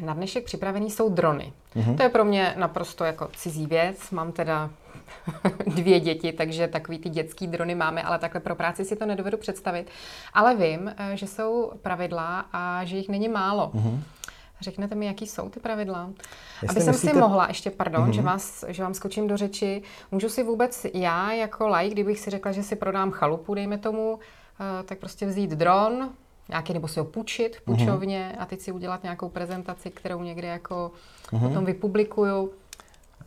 na 0.02 0.14
dnešek 0.14 0.46
připravený, 0.46 0.92
jsou 0.92 1.10
drony. 1.10 1.54
Mm-hmm. 1.76 1.98
To 1.98 2.04
je 2.04 2.10
pro 2.10 2.26
mě 2.26 2.54
naprosto 2.58 3.04
jako 3.04 3.30
cizí 3.36 3.66
věc. 3.66 4.12
Mám 4.12 4.32
teda 4.32 4.70
dvě 5.68 6.00
děti, 6.00 6.32
takže 6.32 6.68
takový 6.68 7.00
ty 7.00 7.10
dětský 7.10 7.48
drony 7.48 7.76
máme, 7.76 8.04
ale 8.04 8.20
takhle 8.20 8.42
pro 8.42 8.56
práci 8.56 8.86
si 8.86 8.96
to 8.96 9.06
nedovedu 9.06 9.38
představit. 9.38 9.90
Ale 10.34 10.56
vím, 10.56 10.94
eh, 10.98 11.18
že 11.18 11.28
jsou 11.28 11.72
pravidla 11.82 12.46
a 12.54 12.86
že 12.86 12.98
jich 12.98 13.10
není 13.10 13.28
málo. 13.28 13.72
Mm-hmm. 13.76 14.00
Řeknete 14.62 14.96
mi, 14.96 15.06
jaký 15.06 15.28
jsou 15.28 15.50
ty 15.50 15.60
pravidla? 15.60 16.10
Jestli 16.62 16.76
Aby 16.76 16.82
jsem 16.82 16.94
myslíte... 16.94 17.14
si 17.14 17.20
mohla, 17.20 17.48
ještě 17.48 17.72
pardon, 17.72 18.06
mm-hmm. 18.10 18.14
že, 18.14 18.22
vás, 18.22 18.66
že 18.68 18.84
vám 18.84 18.94
skočím 18.94 19.28
do 19.28 19.38
řeči, 19.38 19.82
můžu 20.12 20.30
si 20.30 20.44
vůbec 20.44 20.86
já 20.94 21.32
jako 21.32 21.68
like, 21.68 21.94
kdybych 21.94 22.20
si 22.20 22.30
řekla, 22.30 22.52
že 22.52 22.64
si 22.64 22.76
prodám 22.76 23.12
chalupu, 23.12 23.54
dejme 23.54 23.78
tomu, 23.78 24.20
eh, 24.60 24.84
tak 24.84 25.00
prostě 25.00 25.26
vzít 25.26 25.52
dron, 25.52 26.10
nějaký, 26.50 26.74
nebo 26.74 26.88
si 26.88 27.00
ho 27.00 27.06
půjčit 27.06 27.58
půjčovně 27.66 28.32
uh-huh. 28.34 28.42
a 28.42 28.46
teď 28.46 28.62
si 28.62 28.72
udělat 28.72 29.04
nějakou 29.04 29.30
prezentaci, 29.30 29.90
kterou 29.90 30.22
někde 30.22 30.48
jako 30.48 30.92
uh-huh. 31.32 31.48
potom 31.48 31.66
vypublikuju. 31.66 32.52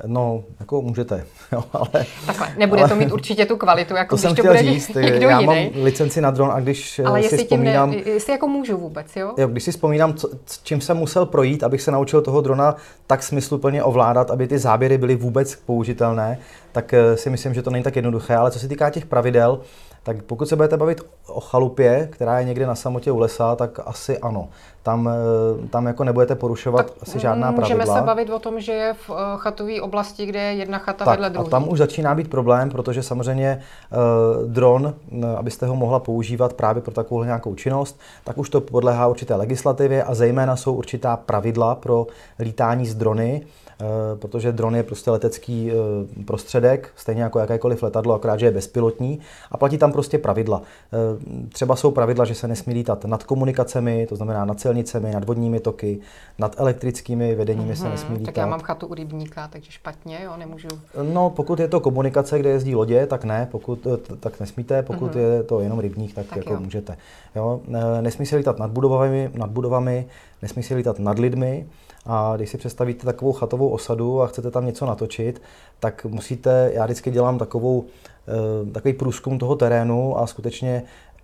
No, 0.07 0.45
jako 0.61 0.83
můžete, 0.83 1.25
jo, 1.53 1.65
ale... 1.73 2.07
Takhle, 2.27 2.55
nebude 2.57 2.81
ale, 2.81 2.89
to 2.89 2.97
mít 2.97 3.13
určitě 3.13 3.47
tu 3.47 3.57
kvalitu, 3.57 3.95
jako 3.95 4.17
to 4.17 4.17
když 4.17 4.23
jsem 4.23 4.37
to 4.37 4.43
bude 4.43 4.63
říct, 4.63 4.89
někdo 4.95 5.29
já 5.29 5.41
jiný. 5.41 5.47
mám 5.75 5.85
licenci 5.85 6.21
na 6.21 6.31
dron 6.31 6.51
a 6.53 6.61
když 6.61 6.99
ale 6.99 7.19
si 7.19 7.25
jestli 7.25 7.39
vzpomínám... 7.39 7.91
Ne, 7.91 7.97
jestli 7.97 8.33
jako 8.33 8.49
můžu 8.49 8.77
vůbec, 8.77 9.17
jo? 9.17 9.35
jo 9.39 9.49
když 9.49 9.65
si 9.65 9.71
vzpomínám, 9.71 10.15
co, 10.15 10.29
čím 10.63 10.81
jsem 10.81 10.97
musel 10.97 11.27
projít, 11.27 11.63
abych 11.63 11.83
se 11.83 11.91
naučil 11.91 12.23
toho 12.23 12.41
drona 12.41 12.77
tak 13.07 13.23
smysluplně 13.23 13.83
ovládat, 13.83 14.31
aby 14.31 14.49
ty 14.49 14.59
záběry 14.59 14.99
byly 14.99 15.17
vůbec 15.17 15.57
použitelné, 15.57 16.39
tak 16.73 16.95
eh, 16.95 17.17
si 17.17 17.31
myslím, 17.31 17.55
že 17.55 17.63
to 17.63 17.71
není 17.71 17.85
tak 17.85 17.97
jednoduché, 17.97 18.37
ale 18.37 18.51
co 18.51 18.59
se 18.59 18.69
týká 18.69 18.91
těch 18.91 19.07
pravidel, 19.07 19.61
tak 20.03 20.23
pokud 20.23 20.49
se 20.49 20.57
budete 20.57 20.77
bavit 20.77 21.01
o 21.27 21.41
chalupě, 21.41 22.09
která 22.13 22.39
je 22.39 22.45
někde 22.45 22.67
na 22.67 22.75
samotě 22.75 23.13
u 23.13 23.19
lesa, 23.19 23.57
tak 23.57 23.81
asi 23.85 24.19
ano. 24.19 24.49
Tam, 24.83 25.09
eh, 25.09 25.69
tam 25.69 25.87
jako 25.87 26.05
nebudete 26.05 26.35
porušovat 26.35 26.87
tak 26.87 26.95
asi 27.03 27.19
žádná 27.19 27.53
pravidla. 27.53 27.77
Můžeme 27.79 27.99
se 27.99 28.07
bavit 28.07 28.31
o 28.31 28.39
tom, 28.39 28.61
že 28.61 28.73
je 28.73 28.95
v 28.95 29.11
eh, 29.11 29.15
chatové 29.37 29.81
oblasti, 29.81 30.27
kde 30.27 30.41
je 30.41 30.53
jedna 30.53 30.79
chata 30.79 31.05
tak, 31.05 31.13
vedle 31.15 31.31
druhé. 31.31 31.47
A 31.47 31.51
tam 31.51 31.69
už 31.69 31.79
začíná 31.79 32.15
být 32.15 32.31
problém, 32.31 32.71
protože 32.71 33.03
samozřejmě 33.03 33.63
uh, 33.93 34.49
dron, 34.49 34.95
abyste 35.37 35.67
ho 35.67 35.77
mohla 35.77 35.99
používat 35.99 36.53
právě 36.53 36.83
pro 36.83 36.95
takovou 36.95 37.25
nějakou 37.25 37.55
činnost, 37.55 38.01
tak 38.25 38.39
už 38.39 38.51
to 38.51 38.61
podléhá 38.61 39.07
určité 39.07 39.35
legislativě 39.35 40.03
a 40.03 40.15
zejména 40.15 40.57
jsou 40.57 40.75
určitá 40.75 41.17
pravidla 41.17 41.75
pro 41.75 42.07
lítání 42.39 42.87
z 42.87 42.95
drony. 42.95 43.43
Eh, 43.83 44.17
protože 44.17 44.53
dron 44.53 44.77
je 44.77 44.83
prostě 44.83 45.11
letecký 45.11 45.71
eh, 45.71 46.25
prostředek, 46.25 46.93
stejně 46.97 47.23
jako 47.23 47.39
jakékoliv 47.39 47.83
letadlo, 47.83 48.15
akorát, 48.15 48.41
že 48.41 48.47
je 48.47 48.51
bezpilotní 48.51 49.21
a 49.51 49.57
platí 49.57 49.79
tam 49.79 49.93
prostě 49.93 50.19
pravidla. 50.19 50.63
Eh, 50.93 51.49
třeba 51.49 51.77
jsou 51.77 51.91
pravidla, 51.91 52.25
že 52.25 52.35
se 52.35 52.49
nesmí 52.49 52.75
lítat 52.75 53.05
nad 53.05 53.25
komunikacemi, 53.25 54.07
to 54.07 54.17
znamená 54.17 54.45
nad 54.45 54.61
silnicemi, 54.61 55.11
nad 55.11 55.25
vodními 55.25 55.61
toky, 55.61 56.01
nad 56.39 56.61
elektrickými 56.61 57.35
vedeními 57.35 57.73
mm-hmm, 57.73 57.77
se 57.77 57.83
mhm, 57.83 57.93
nesmí 57.93 58.15
lítat. 58.15 58.27
Tak 58.27 58.37
já 58.37 58.47
mám 58.47 58.61
chatu 58.61 58.87
u 58.87 58.95
rybníka, 58.95 59.49
takže 59.49 59.71
špatně, 59.71 60.21
jo, 60.25 60.33
nemůžu. 60.37 60.69
No, 61.13 61.31
pokud 61.31 61.61
je 61.61 61.69
to 61.69 61.81
komunikace, 61.81 62.39
kde 62.39 62.51
jezdí 62.51 62.75
lodě, 62.75 63.07
tak 63.07 63.25
ne, 63.25 63.49
pokud, 63.51 63.87
tak 64.21 64.41
nesmíte, 64.41 64.83
pokud 64.83 65.15
mm-hmm. 65.15 65.19
je 65.19 65.43
to 65.43 65.61
jenom 65.61 65.79
rybník, 65.79 66.15
tak, 66.15 66.27
tak 66.27 66.37
jako 66.37 66.53
jo. 66.53 66.61
můžete. 66.61 66.97
Jo, 67.37 67.61
nesmí 68.01 68.27
se 68.27 68.37
lítat 68.37 68.59
nad 68.59 68.71
budovami, 68.71 69.31
nad 69.35 69.51
budovami, 69.51 70.07
nesmí 70.43 70.63
se 70.63 70.75
lítat 70.75 70.99
nad 70.99 71.19
lidmi, 71.19 71.67
a 72.07 72.33
když 72.37 72.51
si 72.51 72.59
představíte 72.59 73.05
takovou 73.05 73.33
chatovou 73.33 73.69
osadu 73.69 74.23
a 74.23 74.27
chcete 74.27 74.51
tam 74.51 74.67
něco 74.67 74.87
natočit, 74.87 75.43
tak 75.81 76.05
musíte, 76.05 76.71
já 76.75 76.85
vždycky 76.85 77.11
dělám 77.11 77.39
takovou, 77.39 77.85
eh, 78.29 78.71
takový 78.71 78.95
průzkum 78.95 79.39
toho 79.39 79.57
terénu 79.57 80.19
a 80.19 80.27
skutečně 80.27 80.83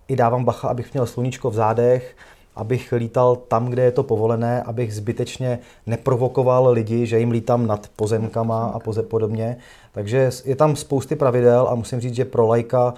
i 0.09 0.17
dávám 0.17 0.45
bacha, 0.45 0.69
abych 0.69 0.93
měl 0.93 1.07
sluníčko 1.07 1.51
v 1.51 1.55
zádech, 1.55 2.17
abych 2.57 2.93
lítal 2.93 3.37
tam, 3.37 3.67
kde 3.67 3.83
je 3.83 3.93
to 3.93 4.03
povolené, 4.03 4.63
abych 4.63 4.95
zbytečně 4.95 5.59
neprovokoval 5.87 6.73
lidi, 6.73 7.07
že 7.07 7.19
jim 7.19 7.31
lítám 7.31 7.67
nad 7.67 7.91
pozemkama 7.97 8.67
a 8.75 9.03
podobně. 9.03 9.57
Takže 9.93 10.31
je 10.45 10.57
tam 10.57 10.77
spousty 10.77 11.17
pravidel 11.17 11.69
a 11.71 11.75
musím 11.75 12.01
říct, 12.01 12.15
že 12.15 12.25
pro 12.25 12.47
lajka 12.47 12.95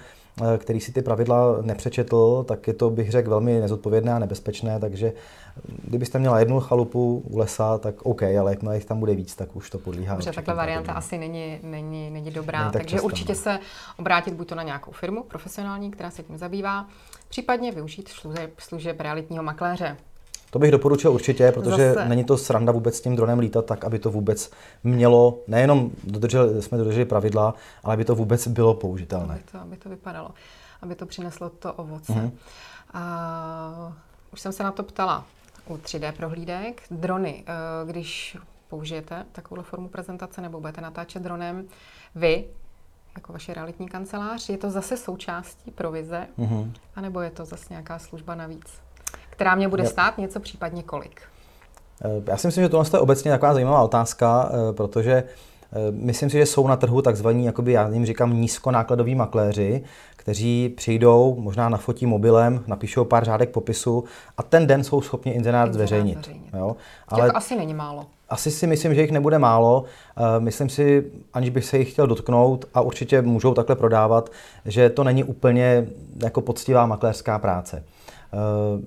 který 0.58 0.80
si 0.80 0.92
ty 0.92 1.02
pravidla 1.02 1.62
nepřečetl, 1.62 2.44
tak 2.48 2.66
je 2.66 2.74
to, 2.74 2.90
bych 2.90 3.10
řekl, 3.10 3.30
velmi 3.30 3.60
nezodpovědné 3.60 4.12
a 4.12 4.18
nebezpečné, 4.18 4.80
takže 4.80 5.12
mm, 5.68 5.80
kdybyste 5.84 6.18
měla 6.18 6.38
jednu 6.38 6.60
chalupu 6.60 7.22
u 7.30 7.38
lesa, 7.38 7.78
tak 7.78 8.02
OK, 8.02 8.22
ale 8.22 8.52
jakmile 8.52 8.74
jich 8.74 8.84
tam 8.84 9.00
bude 9.00 9.14
víc, 9.14 9.34
tak 9.34 9.56
už 9.56 9.70
to 9.70 9.78
podlíhá. 9.78 10.14
Dobře, 10.14 10.32
takhle 10.32 10.54
varianta 10.54 10.92
asi 10.92 11.18
není, 11.18 11.58
není, 11.62 12.10
není 12.10 12.30
dobrá, 12.30 12.58
není 12.58 12.72
tak 12.72 12.82
takže 12.82 12.96
často, 12.96 13.06
určitě 13.06 13.32
no. 13.32 13.38
se 13.38 13.58
obrátit 13.98 14.34
buď 14.34 14.48
to 14.48 14.54
na 14.54 14.62
nějakou 14.62 14.90
firmu 14.90 15.22
profesionální, 15.22 15.90
která 15.90 16.10
se 16.10 16.22
tím 16.22 16.38
zabývá, 16.38 16.86
případně 17.28 17.72
využít 17.72 18.08
služeb, 18.08 18.50
služeb 18.60 19.00
realitního 19.00 19.42
makléře. 19.42 19.96
To 20.50 20.58
bych 20.58 20.70
doporučil 20.70 21.12
určitě, 21.12 21.52
protože 21.52 21.92
Zase. 21.94 22.08
není 22.08 22.24
to 22.24 22.38
sranda 22.38 22.72
vůbec 22.72 22.96
s 22.96 23.00
tím 23.00 23.16
dronem 23.16 23.38
lítat 23.38 23.66
tak, 23.66 23.84
aby 23.84 23.98
to 23.98 24.10
vůbec 24.10 24.50
mělo, 24.84 25.38
nejenom 25.46 25.90
dodrželi, 26.04 26.62
jsme 26.62 26.78
dodrželi 26.78 27.04
pravidla, 27.04 27.54
ale 27.84 27.94
aby 27.94 28.04
to 28.04 28.14
vůbec 28.14 28.48
bylo 28.48 28.74
použitelné. 28.74 29.34
Aby 29.34 29.42
to, 29.52 29.60
aby 29.60 29.76
to 29.76 29.88
vypadalo, 29.88 30.30
aby 30.82 30.94
to 30.94 31.06
přineslo 31.06 31.50
to 31.50 31.72
ovoce. 31.72 32.12
Mm-hmm. 32.12 32.30
A, 32.92 33.92
už 34.32 34.40
jsem 34.40 34.52
se 34.52 34.62
na 34.62 34.72
to 34.72 34.82
ptala 34.82 35.24
u 35.66 35.76
3D 35.76 36.12
prohlídek. 36.12 36.82
Drony, 36.90 37.44
eh, 37.46 37.52
když 37.86 38.36
použijete 38.68 39.26
takovou 39.32 39.62
formu 39.62 39.88
prezentace 39.88 40.40
nebo 40.40 40.60
budete 40.60 40.80
natáčet 40.80 41.22
dronem, 41.22 41.64
vy, 42.14 42.44
jako 43.14 43.32
vaše 43.32 43.54
realitní 43.54 43.88
kancelář, 43.88 44.48
je 44.48 44.58
to 44.58 44.70
zase 44.70 44.96
součástí 44.96 45.70
provize, 45.70 46.26
mm-hmm. 46.38 46.72
anebo 46.96 47.20
je 47.20 47.30
to 47.30 47.44
zase 47.44 47.66
nějaká 47.70 47.98
služba 47.98 48.34
navíc? 48.34 48.80
Která 49.40 49.54
mě 49.54 49.68
bude 49.68 49.86
stát 49.86 50.18
něco 50.18 50.40
případně 50.40 50.82
kolik? 50.82 51.20
Eh, 52.04 52.08
já 52.26 52.36
si 52.36 52.46
myslím, 52.46 52.64
že 52.64 52.68
tohle 52.68 52.86
je 52.92 52.98
obecně 52.98 53.30
taková 53.30 53.52
zajímavá 53.54 53.82
otázka, 53.82 54.50
eh, 54.52 54.72
protože 54.72 55.12
eh, 55.12 55.24
myslím 55.90 56.30
si, 56.30 56.38
že 56.38 56.46
jsou 56.46 56.66
na 56.66 56.76
trhu 56.76 57.02
takzvaní, 57.02 57.46
jakoby 57.46 57.72
já 57.72 57.88
jim 57.88 58.06
říkám, 58.06 58.40
nízkonákladoví 58.40 59.14
makléři, 59.14 59.84
kteří 60.16 60.68
přijdou, 60.76 61.36
možná 61.38 61.68
nafotí 61.68 62.06
mobilem, 62.06 62.64
napíšou 62.66 63.04
pár 63.04 63.24
řádek 63.24 63.50
popisu 63.50 64.04
a 64.38 64.42
ten 64.42 64.66
den 64.66 64.84
jsou 64.84 65.00
schopni 65.00 65.32
inzerát 65.32 65.74
zveřejnit. 65.74 66.18
zveřejnit. 66.18 66.54
Jo? 66.54 66.76
Ale 67.08 67.30
asi 67.30 67.56
není 67.56 67.74
málo. 67.74 68.06
Asi 68.28 68.50
si 68.50 68.66
myslím, 68.66 68.94
že 68.94 69.00
jich 69.00 69.10
nebude 69.10 69.38
málo. 69.38 69.84
Myslím 70.38 70.68
si, 70.68 71.12
aniž 71.34 71.50
bych 71.50 71.64
se 71.64 71.78
jich 71.78 71.92
chtěl 71.92 72.06
dotknout, 72.06 72.64
a 72.74 72.80
určitě 72.80 73.22
můžou 73.22 73.54
takhle 73.54 73.76
prodávat, 73.76 74.30
že 74.64 74.90
to 74.90 75.04
není 75.04 75.24
úplně 75.24 75.86
jako 76.22 76.40
poctivá 76.40 76.86
makléřská 76.86 77.38
práce. 77.38 77.84
Eh, 78.32 78.36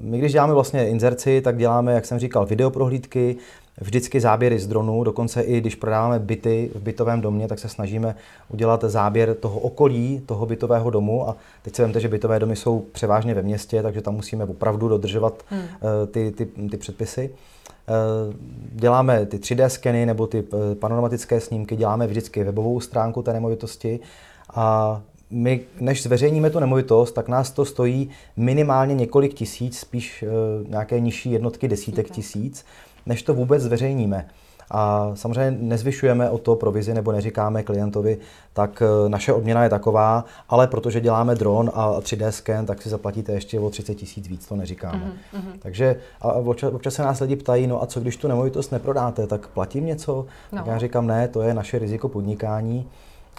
my 0.01 0.17
když 0.17 0.31
děláme 0.31 0.53
vlastně 0.53 0.89
inzerci, 0.89 1.41
tak 1.41 1.57
děláme, 1.57 1.93
jak 1.93 2.05
jsem 2.05 2.19
říkal, 2.19 2.45
videoprohlídky, 2.45 3.35
vždycky 3.81 4.19
záběry 4.19 4.59
z 4.59 4.67
dronu, 4.67 5.03
dokonce 5.03 5.41
i 5.41 5.61
když 5.61 5.75
prodáváme 5.75 6.19
byty 6.19 6.71
v 6.75 6.81
bytovém 6.81 7.21
domě, 7.21 7.47
tak 7.47 7.59
se 7.59 7.69
snažíme 7.69 8.15
udělat 8.49 8.83
záběr 8.83 9.35
toho 9.35 9.59
okolí, 9.59 10.21
toho 10.25 10.45
bytového 10.45 10.89
domu 10.89 11.29
a 11.29 11.35
teď 11.61 11.75
si 11.75 11.81
vemte, 11.81 11.99
že 11.99 12.07
bytové 12.07 12.39
domy 12.39 12.55
jsou 12.55 12.85
převážně 12.91 13.33
ve 13.33 13.41
městě, 13.41 13.83
takže 13.83 14.01
tam 14.01 14.15
musíme 14.15 14.45
opravdu 14.45 14.87
dodržovat 14.87 15.43
hmm. 15.49 15.61
Eh, 15.61 16.07
ty, 16.07 16.31
ty, 16.31 16.45
ty 16.45 16.77
předpisy. 16.77 17.29
Eh, 17.87 18.33
děláme 18.71 19.25
ty 19.25 19.37
3D 19.37 19.67
skeny 19.67 20.05
nebo 20.05 20.27
ty 20.27 20.43
panoramatické 20.79 21.39
snímky, 21.39 21.75
děláme 21.75 22.07
vždycky 22.07 22.43
webovou 22.43 22.79
stránku 22.79 23.21
té 23.21 23.33
nemovitosti 23.33 23.99
a 24.53 25.01
my, 25.33 25.61
než 25.79 26.03
zveřejníme 26.03 26.49
tu 26.49 26.59
nemovitost, 26.59 27.11
tak 27.11 27.27
nás 27.27 27.51
to 27.51 27.65
stojí 27.65 28.09
minimálně 28.37 28.95
několik 28.95 29.33
tisíc, 29.33 29.79
spíš 29.79 30.23
uh, 30.23 30.69
nějaké 30.69 30.99
nižší 30.99 31.31
jednotky 31.31 31.67
desítek 31.67 32.09
tisíc, 32.09 32.65
než 33.05 33.23
to 33.23 33.33
vůbec 33.33 33.63
zveřejníme. 33.63 34.27
A 34.71 35.11
samozřejmě 35.15 35.57
nezvyšujeme 35.61 36.29
o 36.29 36.37
to 36.37 36.55
provizi 36.55 36.93
nebo 36.93 37.11
neříkáme 37.11 37.63
klientovi, 37.63 38.17
tak 38.53 38.81
uh, 38.81 39.09
naše 39.09 39.33
odměna 39.33 39.63
je 39.63 39.69
taková, 39.69 40.25
ale 40.49 40.67
protože 40.67 41.01
děláme 41.01 41.35
dron 41.35 41.71
a 41.73 41.99
3D 41.99 42.29
scan, 42.29 42.65
tak 42.65 42.81
si 42.81 42.89
zaplatíte 42.89 43.31
ještě 43.31 43.59
o 43.59 43.69
30 43.69 43.95
tisíc 43.95 44.27
víc, 44.27 44.45
to 44.45 44.55
neříkáme. 44.55 45.11
Mm-hmm. 45.33 45.59
Takže 45.59 45.95
a 46.21 46.33
občas, 46.33 46.73
občas 46.73 46.93
se 46.93 47.03
nás 47.03 47.19
lidi 47.19 47.35
ptají, 47.35 47.67
no 47.67 47.83
a 47.83 47.85
co 47.85 47.99
když 47.99 48.17
tu 48.17 48.27
nemovitost 48.27 48.71
neprodáte, 48.71 49.27
tak 49.27 49.47
platím 49.47 49.85
něco? 49.85 50.25
No. 50.51 50.57
Tak 50.57 50.67
já 50.67 50.77
říkám, 50.77 51.07
ne, 51.07 51.27
to 51.27 51.41
je 51.41 51.53
naše 51.53 51.79
riziko 51.79 52.09
podnikání. 52.09 52.87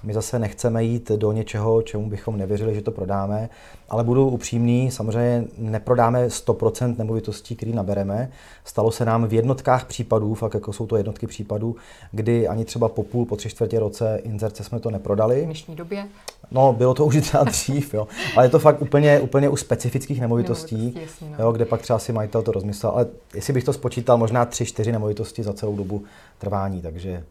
My 0.04 0.14
zase 0.14 0.38
nechceme 0.38 0.84
jít 0.84 1.10
do 1.10 1.32
něčeho, 1.32 1.82
čemu 1.82 2.08
bychom 2.08 2.36
nevěřili, 2.36 2.74
že 2.74 2.82
to 2.82 2.90
prodáme, 2.90 3.48
ale 3.88 4.04
budu 4.04 4.28
upřímný, 4.28 4.90
samozřejmě 4.90 5.44
neprodáme 5.58 6.26
100% 6.28 6.98
nemovitostí, 6.98 7.56
které 7.56 7.72
nabereme. 7.72 8.30
Stalo 8.64 8.90
se 8.90 9.04
nám 9.04 9.26
v 9.26 9.32
jednotkách 9.32 9.84
případů, 9.84 10.34
fakt 10.34 10.54
jako 10.54 10.72
jsou 10.72 10.86
to 10.86 10.96
jednotky 10.96 11.26
případů, 11.26 11.76
kdy 12.12 12.48
ani 12.48 12.64
třeba 12.64 12.88
po 12.88 13.02
půl, 13.02 13.24
po 13.26 13.36
tři 13.36 13.50
čtvrtě 13.50 13.78
roce 13.78 14.20
inzerce 14.24 14.64
jsme 14.64 14.80
to 14.80 14.90
neprodali. 14.90 15.42
V 15.42 15.44
dnešní 15.44 15.76
době? 15.76 16.06
No, 16.50 16.72
bylo 16.72 16.94
to 16.94 17.06
už 17.06 17.20
třeba 17.20 17.44
dřív, 17.44 17.94
jo. 17.94 18.08
Ale 18.36 18.46
je 18.46 18.50
to 18.50 18.58
fakt 18.58 18.82
úplně, 18.82 19.20
úplně 19.20 19.48
u 19.48 19.56
specifických 19.56 20.20
nemovitostí, 20.20 20.76
nemovitostí 20.76 21.02
jasný, 21.02 21.28
no. 21.38 21.44
jo, 21.44 21.52
kde 21.52 21.64
pak 21.64 21.82
třeba 21.82 21.98
si 21.98 22.12
majitel 22.12 22.42
to 22.42 22.52
rozmyslel. 22.52 22.92
Ale 22.92 23.06
jestli 23.34 23.52
bych 23.52 23.64
to 23.64 23.72
spočítal, 23.72 24.18
možná 24.18 24.44
tři, 24.44 24.64
čtyři 24.64 24.92
nemovitosti 24.92 25.42
za 25.42 25.52
celou 25.52 25.76
dobu 25.76 26.04
trvání, 26.38 26.82
takže, 26.82 27.24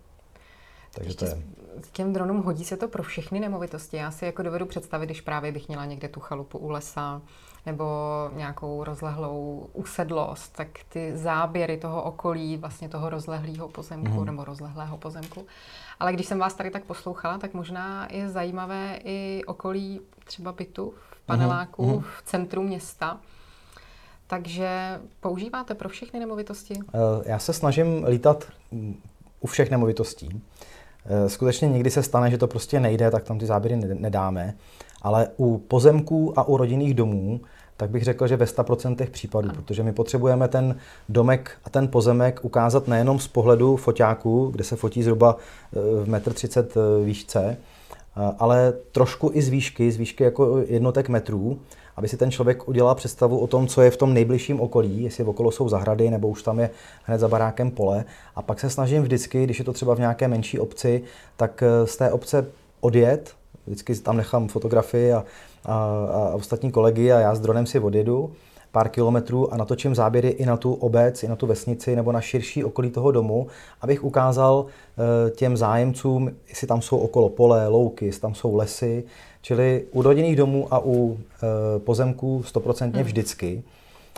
takže 0.94 1.16
to 1.16 1.26
je 1.26 1.38
těm 1.92 2.14
dronům 2.14 2.44
hodí 2.44 2.66
se 2.66 2.78
to 2.78 2.88
pro 2.88 3.04
všechny 3.04 3.40
nemovitosti. 3.40 3.98
Já 3.98 4.12
si 4.12 4.26
jako 4.26 4.44
dovedu 4.44 4.66
představit, 4.66 5.06
když 5.06 5.22
právě 5.22 5.52
bych 5.52 5.68
měla 5.68 5.86
někde 5.86 6.08
tu 6.08 6.20
chalupu 6.20 6.58
u 6.58 6.70
lesa 6.70 7.22
nebo 7.66 7.86
nějakou 8.36 8.84
rozlehlou 8.84 9.70
usedlost, 9.74 10.56
tak 10.56 10.68
ty 10.90 11.18
záběry 11.18 11.78
toho 11.78 12.04
okolí, 12.04 12.58
vlastně 12.58 12.90
toho 12.90 13.10
rozlehlého 13.10 13.68
pozemku 13.68 14.20
mm. 14.20 14.26
nebo 14.26 14.44
rozlehlého 14.44 14.98
pozemku. 14.98 15.46
Ale 16.00 16.14
když 16.14 16.26
jsem 16.26 16.40
vás 16.40 16.54
tady 16.54 16.72
tak 16.72 16.84
poslouchala, 16.84 17.38
tak 17.38 17.54
možná 17.54 18.08
je 18.12 18.30
zajímavé 18.30 19.00
i 19.04 19.42
okolí 19.48 20.02
třeba 20.24 20.52
bytu 20.52 20.94
v 21.12 21.26
paneláku 21.26 21.86
mm. 21.86 22.02
v 22.02 22.22
centru 22.26 22.64
města. 22.64 23.20
Takže 24.28 25.00
používáte 25.20 25.76
pro 25.76 25.90
všechny 25.90 26.20
nemovitosti? 26.20 26.74
Eh, 26.74 27.30
já 27.30 27.40
se 27.40 27.54
snažím 27.54 28.04
lítat 28.04 28.48
u 29.40 29.48
všech 29.48 29.72
nemovitostí. 29.72 30.42
Eh, 31.06 31.30
skutečně 31.30 31.70
někdy 31.70 31.92
se 31.92 32.04
stane, 32.04 32.32
že 32.32 32.38
to 32.38 32.48
prostě 32.48 32.80
nejde, 32.80 33.12
tak 33.12 33.24
tam 33.24 33.40
ty 33.40 33.46
záběry 33.46 33.76
nedáme. 33.76 34.54
Ale 35.02 35.28
u 35.38 35.58
pozemků 35.58 36.40
a 36.40 36.48
u 36.48 36.58
rodinných 36.58 36.94
domů, 36.94 37.42
tak 37.78 37.90
bych 37.90 38.04
řekl, 38.04 38.28
že 38.28 38.38
ve 38.38 38.46
100% 38.46 39.10
případů, 39.10 39.50
ano. 39.50 39.62
protože 39.62 39.84
my 39.84 39.94
potřebujeme 39.94 40.48
ten 40.48 40.76
domek 41.10 41.52
a 41.66 41.70
ten 41.70 41.88
pozemek 41.88 42.40
ukázat 42.44 42.88
nejenom 42.88 43.20
z 43.20 43.28
pohledu 43.28 43.76
foťáku, 43.76 44.50
kde 44.52 44.64
se 44.64 44.76
fotí 44.76 45.04
zhruba 45.04 45.38
eh, 45.38 45.80
v 45.80 46.10
1,30 46.10 46.60
m 46.60 46.68
eh, 46.76 47.06
výšce, 47.06 47.58
ale 48.40 48.74
trošku 48.92 49.32
i 49.34 49.42
z 49.42 49.50
výšky, 49.50 49.92
z 49.92 49.98
výšky 49.98 50.24
jako 50.24 50.64
jednotek 50.68 51.10
metrů, 51.10 51.60
aby 51.96 52.08
si 52.08 52.18
ten 52.18 52.32
člověk 52.32 52.68
udělal 52.68 52.96
představu 52.96 53.40
o 53.40 53.48
tom, 53.48 53.68
co 53.68 53.82
je 53.82 53.92
v 53.92 53.98
tom 53.98 54.14
nejbližším 54.14 54.62
okolí, 54.62 55.04
jestli 55.04 55.24
okolo 55.24 55.52
jsou 55.52 55.70
zahrady 55.70 56.10
nebo 56.10 56.28
už 56.28 56.44
tam 56.44 56.60
je 56.60 56.70
hned 57.04 57.18
za 57.18 57.28
barákem 57.28 57.72
pole. 57.72 58.06
A 58.36 58.42
pak 58.42 58.60
se 58.60 58.70
snažím 58.70 59.02
vždycky, 59.02 59.44
když 59.44 59.60
je 59.60 59.66
to 59.66 59.74
třeba 59.74 59.96
v 59.96 60.00
nějaké 60.00 60.28
menší 60.28 60.60
obci, 60.60 61.02
tak 61.38 61.64
eh, 61.64 61.88
z 61.88 61.98
té 61.98 62.12
obce 62.12 62.46
odjet, 62.82 63.34
vždycky 63.66 63.96
tam 63.96 64.18
nechám 64.18 64.48
fotografii 64.48 65.14
a, 65.14 65.26
a, 65.66 65.76
a 66.14 66.36
ostatní 66.36 66.72
kolegy 66.72 67.12
a 67.12 67.20
já 67.20 67.36
s 67.36 67.40
dronem 67.40 67.66
si 67.66 67.80
odjedu 67.80 68.32
pár 68.74 68.90
kilometrů 68.90 69.54
a 69.54 69.58
natočím 69.58 69.96
záběry 69.96 70.30
i 70.30 70.46
na 70.46 70.58
tu 70.58 70.74
obec, 70.74 71.24
i 71.24 71.28
na 71.28 71.36
tu 71.36 71.48
vesnici 71.48 71.96
nebo 71.96 72.12
na 72.12 72.22
širší 72.22 72.64
okolí 72.64 72.90
toho 72.90 73.12
domu, 73.12 73.48
abych 73.82 74.04
ukázal 74.04 74.66
eh, 74.66 75.32
těm 75.32 75.58
zájemcům, 75.58 76.32
jestli 76.50 76.68
tam 76.68 76.82
jsou 76.82 76.98
okolo 76.98 77.30
pole, 77.30 77.68
louky, 77.68 78.06
jestli 78.06 78.22
tam 78.22 78.36
jsou 78.36 78.56
lesy, 78.56 79.04
čili 79.44 79.86
u 79.92 80.02
rodinných 80.02 80.36
domů 80.36 80.68
a 80.74 80.86
u 80.86 81.18
eh, 81.18 81.80
pozemků 81.80 82.44
stoprocentně 82.44 83.00
mm. 83.00 83.06
vždycky. 83.06 83.64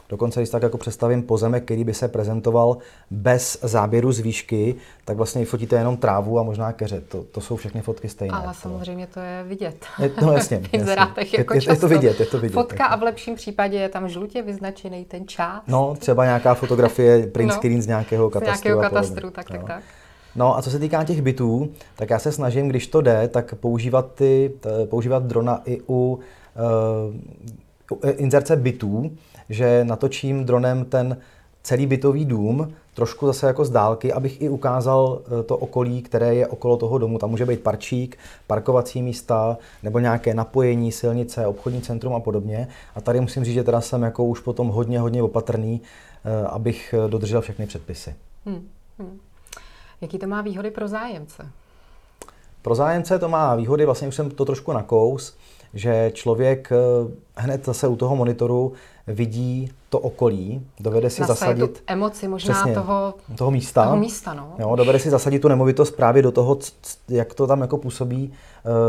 Dokonce, 0.10 0.40
když 0.40 0.50
tak 0.50 0.64
jako 0.64 0.78
představím 0.78 1.24
pozemek, 1.24 1.64
který 1.64 1.84
by 1.84 1.94
se 1.94 2.08
prezentoval 2.08 2.78
bez 3.12 3.60
záběru 3.62 4.12
z 4.12 4.20
výšky, 4.20 4.76
tak 5.06 5.18
vlastně 5.18 5.46
fotíte 5.46 5.76
jenom 5.76 5.98
trávu 5.98 6.40
a 6.40 6.44
možná 6.44 6.72
keře. 6.72 7.02
To, 7.02 7.24
to 7.24 7.42
jsou 7.42 7.56
všechny 7.56 7.82
fotky 7.82 8.10
stejné. 8.10 8.38
Ale 8.38 8.54
samozřejmě 8.54 9.08
to 9.08 9.20
je 9.20 9.44
vidět. 9.44 9.86
Je, 10.00 10.12
no 10.22 10.32
jasně. 10.32 10.62
jasně. 10.74 10.94
jako 11.38 11.54
je, 11.54 11.62
je, 11.64 11.72
je, 11.72 11.76
to 11.76 11.88
vidět, 11.88 12.20
je 12.20 12.26
to 12.26 12.40
vidět. 12.40 12.54
Fotka 12.54 12.84
jako. 12.84 12.94
a 12.94 12.96
v 12.96 13.04
lepším 13.04 13.36
případě 13.36 13.78
je 13.78 13.90
tam 13.90 14.10
žlutě 14.10 14.42
vyznačený 14.42 15.06
ten 15.06 15.28
čas. 15.28 15.62
No, 15.68 15.96
třeba 16.00 16.26
nějaká 16.26 16.54
fotografie, 16.54 17.28
print 17.28 17.50
no, 17.50 17.56
screen 17.56 17.82
z 17.82 17.88
nějakého 17.88 18.30
katastru. 18.30 18.62
Z 18.62 18.64
nějakého 18.64 18.82
katastru, 18.82 19.30
tak, 19.30 19.48
tak, 19.48 19.62
no. 19.62 19.68
tak. 19.68 19.84
No 20.36 20.58
a 20.58 20.62
co 20.62 20.72
se 20.72 20.80
týká 20.80 21.04
těch 21.04 21.22
bytů, 21.22 21.70
tak 21.96 22.10
já 22.10 22.20
se 22.20 22.32
snažím, 22.32 22.68
když 22.68 22.88
to 22.88 23.02
jde, 23.02 23.28
tak 23.28 23.56
používat, 23.56 24.12
ty, 24.16 24.52
používat 24.86 25.24
drona 25.24 25.62
i 25.66 25.82
u 25.90 26.20
uh, 27.92 28.10
inzerce 28.16 28.56
bytů, 28.56 29.12
že 29.50 29.84
natočím 29.84 30.46
dronem 30.46 30.86
ten 30.86 31.18
celý 31.64 31.86
bytový 31.86 32.26
dům, 32.26 32.74
trošku 32.94 33.28
zase 33.28 33.48
jako 33.48 33.66
z 33.66 33.70
dálky, 33.70 34.14
abych 34.14 34.42
i 34.42 34.50
ukázal 34.50 35.22
eh, 35.40 35.44
to 35.44 35.58
okolí, 35.58 36.02
které 36.02 36.36
je 36.36 36.48
okolo 36.48 36.78
toho 36.78 36.98
domu. 36.98 37.18
Tam 37.18 37.30
může 37.30 37.46
být 37.46 37.60
parčík, 37.60 38.18
parkovací 38.48 39.02
místa, 39.02 39.58
nebo 39.84 40.00
nějaké 40.00 40.34
napojení, 40.34 40.92
silnice, 40.92 41.48
obchodní 41.48 41.82
centrum 41.82 42.14
a 42.14 42.20
podobně. 42.20 42.68
A 42.96 43.02
tady 43.02 43.22
musím 43.22 43.44
říct, 43.44 43.54
že 43.54 43.64
teda 43.64 43.82
jsem 43.82 44.04
jako 44.04 44.26
už 44.26 44.40
potom 44.40 44.68
hodně, 44.68 45.00
hodně 45.00 45.24
opatrný, 45.24 45.82
eh, 46.26 46.48
abych 46.48 46.96
dodržel 47.08 47.42
všechny 47.42 47.68
předpisy. 47.68 48.16
Hmm. 48.46 48.68
Hmm. 49.00 49.20
Jaký 50.02 50.20
to 50.20 50.28
má 50.28 50.42
výhody 50.42 50.72
pro 50.72 50.88
zájemce? 50.88 51.50
Pro 52.62 52.76
zájemce 52.76 53.20
to 53.20 53.30
má 53.30 53.56
výhody, 53.56 53.86
vlastně 53.86 54.08
už 54.08 54.16
jsem 54.16 54.32
to 54.32 54.46
trošku 54.46 54.74
nakous, 54.74 55.38
že 55.74 56.12
člověk 56.14 56.72
eh, 56.72 56.76
hned 57.36 57.66
zase 57.66 57.88
u 57.88 57.96
toho 57.96 58.16
monitoru 58.16 58.74
vidí 59.08 59.72
to 59.90 60.00
okolí, 60.00 60.68
dovede 60.80 61.10
si 61.10 61.22
Zase 61.22 61.28
zasadit... 61.28 61.72
Tu 61.72 61.84
emoci 61.88 62.28
možná 62.28 62.54
přesně, 62.54 62.74
toho, 62.74 63.14
toho 63.38 63.52
místa. 63.52 63.84
Toho 63.84 63.98
místa 63.98 64.34
no. 64.34 64.56
jo, 64.60 64.76
dovede 64.76 65.00
si 65.00 65.10
zasadit 65.10 65.40
tu 65.40 65.48
nemovitost 65.48 65.92
právě 65.92 66.24
do 66.24 66.32
toho, 66.32 66.58
jak 67.10 67.34
to 67.34 67.48
tam 67.48 67.62
jako 67.62 67.78
působí, 67.78 68.34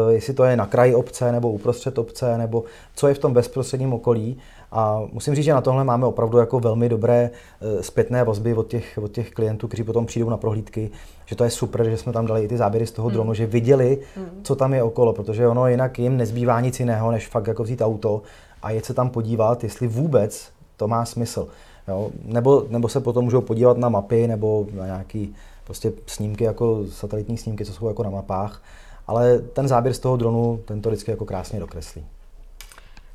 uh, 0.05 0.13
jestli 0.13 0.35
to 0.35 0.45
je 0.45 0.57
na 0.57 0.67
kraji 0.67 0.95
obce, 0.95 1.33
nebo 1.33 1.53
uprostřed 1.53 1.99
obce, 1.99 2.39
nebo 2.39 2.65
co 2.95 3.09
je 3.09 3.15
v 3.15 3.19
tom 3.19 3.33
bezprostředním 3.33 3.93
okolí. 3.93 4.39
A 4.77 5.03
musím 5.13 5.35
říct, 5.35 5.45
že 5.45 5.55
na 5.55 5.61
tohle 5.61 5.85
máme 5.85 6.07
opravdu 6.07 6.39
jako 6.39 6.61
velmi 6.61 6.89
dobré 6.89 7.31
uh, 7.31 7.81
zpětné 7.81 8.25
vazby 8.25 8.55
od 8.55 8.67
těch, 8.67 8.99
od 9.03 9.13
těch 9.13 9.31
klientů, 9.31 9.69
kteří 9.69 9.85
potom 9.85 10.07
přijdou 10.07 10.31
na 10.31 10.37
prohlídky, 10.37 10.91
že 11.27 11.37
to 11.37 11.45
je 11.45 11.51
super, 11.51 11.91
že 11.91 11.97
jsme 11.97 12.13
tam 12.13 12.27
dali 12.27 12.45
i 12.45 12.49
ty 12.49 12.57
záběry 12.57 12.87
z 12.87 12.93
toho 12.93 13.11
dronu, 13.11 13.29
hmm. 13.29 13.35
že 13.35 13.47
viděli, 13.47 13.99
hmm. 14.17 14.27
co 14.43 14.57
tam 14.57 14.75
je 14.75 14.83
okolo, 14.83 15.13
protože 15.13 15.49
ono 15.49 15.69
jinak 15.69 15.99
jim 15.99 16.17
nezbývá 16.17 16.61
nic 16.61 16.81
jiného, 16.81 17.11
než 17.11 17.29
fakt 17.29 17.47
jako 17.47 17.63
vzít 17.63 17.83
auto 17.83 18.23
a 18.63 18.71
jet 18.71 18.85
se 18.85 18.95
tam 18.95 19.11
podívat, 19.11 19.65
jestli 19.65 19.89
vůbec 19.89 20.49
to 20.77 20.89
má 20.89 21.05
smysl. 21.05 21.49
Jo? 21.89 22.11
Nebo, 22.25 22.65
nebo 22.69 22.89
se 22.89 23.01
potom 23.01 23.25
můžou 23.25 23.41
podívat 23.41 23.79
na 23.79 23.89
mapy 23.89 24.29
nebo 24.29 24.67
na 24.75 24.87
nějaké 24.87 25.27
prostě 25.65 25.93
snímky, 26.07 26.45
jako 26.45 26.87
satelitní 26.91 27.39
snímky, 27.39 27.65
co 27.65 27.73
jsou 27.73 27.89
jako 27.89 28.03
na 28.03 28.11
mapách. 28.11 28.63
Ale 29.07 29.39
ten 29.39 29.69
záběr 29.69 29.95
z 29.95 29.99
toho 29.99 30.17
dronu, 30.17 30.61
ten 30.65 30.83
to 30.83 30.89
vždycky 30.89 31.11
jako 31.11 31.25
krásně 31.25 31.61
dokreslí. 31.61 32.07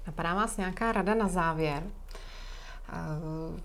Napadá 0.07 0.35
vás 0.35 0.57
nějaká 0.57 0.91
rada 0.91 1.15
na 1.15 1.27
závěr? 1.27 1.83
Uh, 1.83 3.59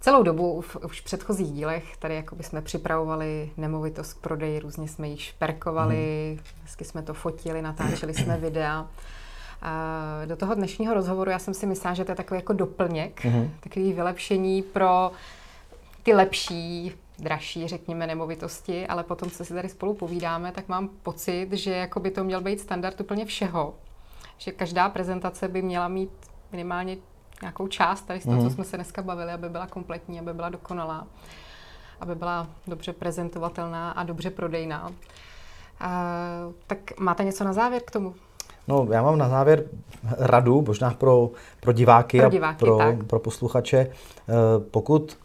celou 0.00 0.22
dobu 0.22 0.60
v, 0.60 0.76
už 0.76 1.00
v 1.00 1.04
předchozích 1.04 1.52
dílech 1.52 1.96
tady 1.96 2.14
jako 2.14 2.36
by 2.36 2.42
jsme 2.42 2.62
připravovali 2.62 3.50
nemovitost 3.56 4.12
k 4.12 4.18
prodeji, 4.18 4.60
různě 4.60 4.88
jsme 4.88 5.08
ji 5.08 5.16
šperkovali, 5.16 6.32
hmm. 6.38 6.62
hezky 6.62 6.84
jsme 6.84 7.02
to 7.02 7.14
fotili, 7.14 7.62
natáčeli 7.62 8.14
jsme 8.14 8.36
videa. 8.36 8.86
Do 10.26 10.36
toho 10.36 10.54
dnešního 10.54 10.94
rozhovoru 10.94 11.30
já 11.30 11.38
jsem 11.38 11.54
si 11.54 11.66
myslela, 11.66 11.94
že 11.94 12.04
to 12.04 12.12
je 12.12 12.16
takový 12.16 12.38
jako 12.38 12.52
doplněk, 12.52 13.24
mm-hmm. 13.24 13.50
takový 13.60 13.92
vylepšení 13.92 14.62
pro 14.62 15.10
ty 16.02 16.14
lepší, 16.14 16.94
dražší, 17.18 17.68
řekněme, 17.68 18.06
nemovitosti, 18.06 18.86
ale 18.86 19.04
potom, 19.04 19.30
co 19.30 19.44
si 19.44 19.54
tady 19.54 19.68
spolu 19.68 19.94
povídáme, 19.94 20.52
tak 20.52 20.68
mám 20.68 20.88
pocit, 20.88 21.52
že 21.52 21.72
jako 21.72 22.00
by 22.00 22.10
to 22.10 22.24
měl 22.24 22.40
být 22.40 22.60
standard 22.60 23.00
úplně 23.00 23.24
všeho. 23.24 23.74
Že 24.38 24.52
každá 24.52 24.88
prezentace 24.88 25.48
by 25.48 25.62
měla 25.62 25.88
mít 25.88 26.10
minimálně 26.52 26.96
nějakou 27.42 27.68
část 27.68 28.02
tady 28.02 28.20
z 28.20 28.24
toho, 28.24 28.36
mm-hmm. 28.36 28.40
co 28.40 28.46
mhm. 28.46 28.54
jsme 28.54 28.64
se 28.64 28.76
dneska 28.76 29.02
bavili, 29.02 29.32
aby 29.32 29.48
byla 29.48 29.66
kompletní, 29.66 30.20
aby 30.20 30.34
byla 30.34 30.48
dokonalá, 30.48 31.06
aby 32.00 32.14
byla 32.14 32.46
dobře 32.66 32.92
prezentovatelná 32.92 33.90
a 33.90 34.02
dobře 34.02 34.30
prodejná. 34.30 34.88
Uh, 34.88 34.94
tak 36.66 36.78
máte 36.98 37.24
něco 37.24 37.44
na 37.44 37.52
závěr 37.52 37.82
k 37.86 37.90
tomu? 37.90 38.14
No, 38.68 38.86
já 38.90 39.02
mám 39.02 39.18
na 39.18 39.28
závěr 39.28 39.64
radu, 40.18 40.64
možná 40.66 40.90
pro, 40.90 41.30
pro 41.60 41.72
diváky, 41.72 42.18
pro 42.18 42.30
diváky 42.30 42.66
a 42.66 42.76
pro, 42.76 42.78
pro 43.06 43.18
posluchače. 43.18 43.78
Eh, 43.78 43.90
pokud 44.70 45.18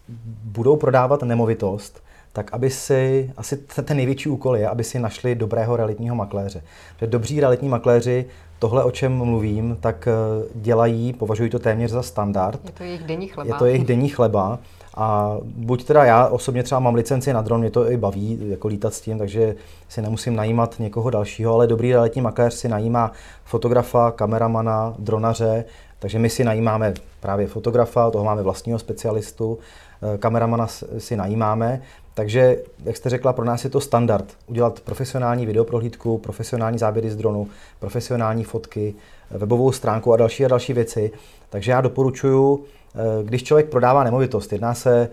budou 0.43 0.75
prodávat 0.77 1.23
nemovitost, 1.23 2.03
tak 2.33 2.53
aby 2.53 2.69
si, 2.69 3.31
asi 3.37 3.57
ten 3.57 3.97
největší 3.97 4.29
úkol 4.29 4.57
je, 4.57 4.69
aby 4.69 4.83
si 4.83 4.99
našli 4.99 5.35
dobrého 5.35 5.75
realitního 5.75 6.15
makléře. 6.15 6.63
Protože 6.95 7.07
dobří 7.07 7.39
realitní 7.39 7.69
makléři 7.69 8.25
tohle, 8.59 8.83
o 8.83 8.91
čem 8.91 9.13
mluvím, 9.13 9.77
tak 9.79 10.07
eh, 10.07 10.13
dělají, 10.55 11.13
považují 11.13 11.49
to 11.49 11.59
téměř 11.59 11.91
za 11.91 12.03
standard. 12.03 12.59
Je 12.65 12.71
to 12.71 12.83
jejich 12.83 13.03
denní 13.03 13.27
chleba. 13.27 13.55
Je 13.55 13.59
to 13.59 13.65
jejich 13.65 13.85
denní 13.85 14.09
chleba. 14.09 14.59
A 14.95 15.37
buď 15.43 15.85
teda 15.85 16.05
já 16.05 16.27
osobně 16.27 16.63
třeba 16.63 16.79
mám 16.79 16.95
licenci 16.95 17.33
na 17.33 17.41
dron, 17.41 17.59
mě 17.59 17.71
to 17.71 17.91
i 17.91 17.97
baví 17.97 18.39
jako 18.49 18.67
lítat 18.67 18.93
s 18.93 19.01
tím, 19.01 19.17
takže 19.17 19.55
si 19.89 20.01
nemusím 20.01 20.35
najímat 20.35 20.75
někoho 20.79 21.09
dalšího, 21.09 21.53
ale 21.53 21.67
dobrý 21.67 21.91
realitní 21.91 22.21
makléř 22.21 22.53
si 22.53 22.69
najímá 22.69 23.11
fotografa, 23.43 24.11
kameramana, 24.11 24.93
dronaře, 24.99 25.65
takže 25.99 26.19
my 26.19 26.29
si 26.29 26.43
najímáme 26.43 26.93
právě 27.19 27.47
fotografa, 27.47 28.11
toho 28.11 28.25
máme 28.25 28.41
vlastního 28.41 28.79
specialistu, 28.79 29.59
eh, 30.13 30.17
kameramana 30.17 30.67
si 30.97 31.15
najímáme, 31.15 31.81
takže, 32.13 32.57
jak 32.83 32.97
jste 32.97 33.09
řekla, 33.09 33.33
pro 33.33 33.45
nás 33.45 33.63
je 33.63 33.69
to 33.69 33.81
standard 33.81 34.25
udělat 34.47 34.79
profesionální 34.79 35.45
videoprohlídku, 35.45 36.17
profesionální 36.17 36.77
záběry 36.77 37.09
z 37.09 37.15
dronu, 37.15 37.47
profesionální 37.79 38.43
fotky, 38.43 38.95
webovou 39.31 39.71
stránku 39.71 40.13
a 40.13 40.17
další 40.17 40.45
a 40.45 40.47
další 40.47 40.73
věci. 40.73 41.11
Takže 41.49 41.71
já 41.71 41.81
doporučuji 41.81 42.65
Eh, 42.95 43.23
když 43.23 43.43
člověk 43.43 43.69
prodává 43.69 44.03
nemovitost, 44.03 44.51
jedná 44.51 44.73
se 44.73 45.09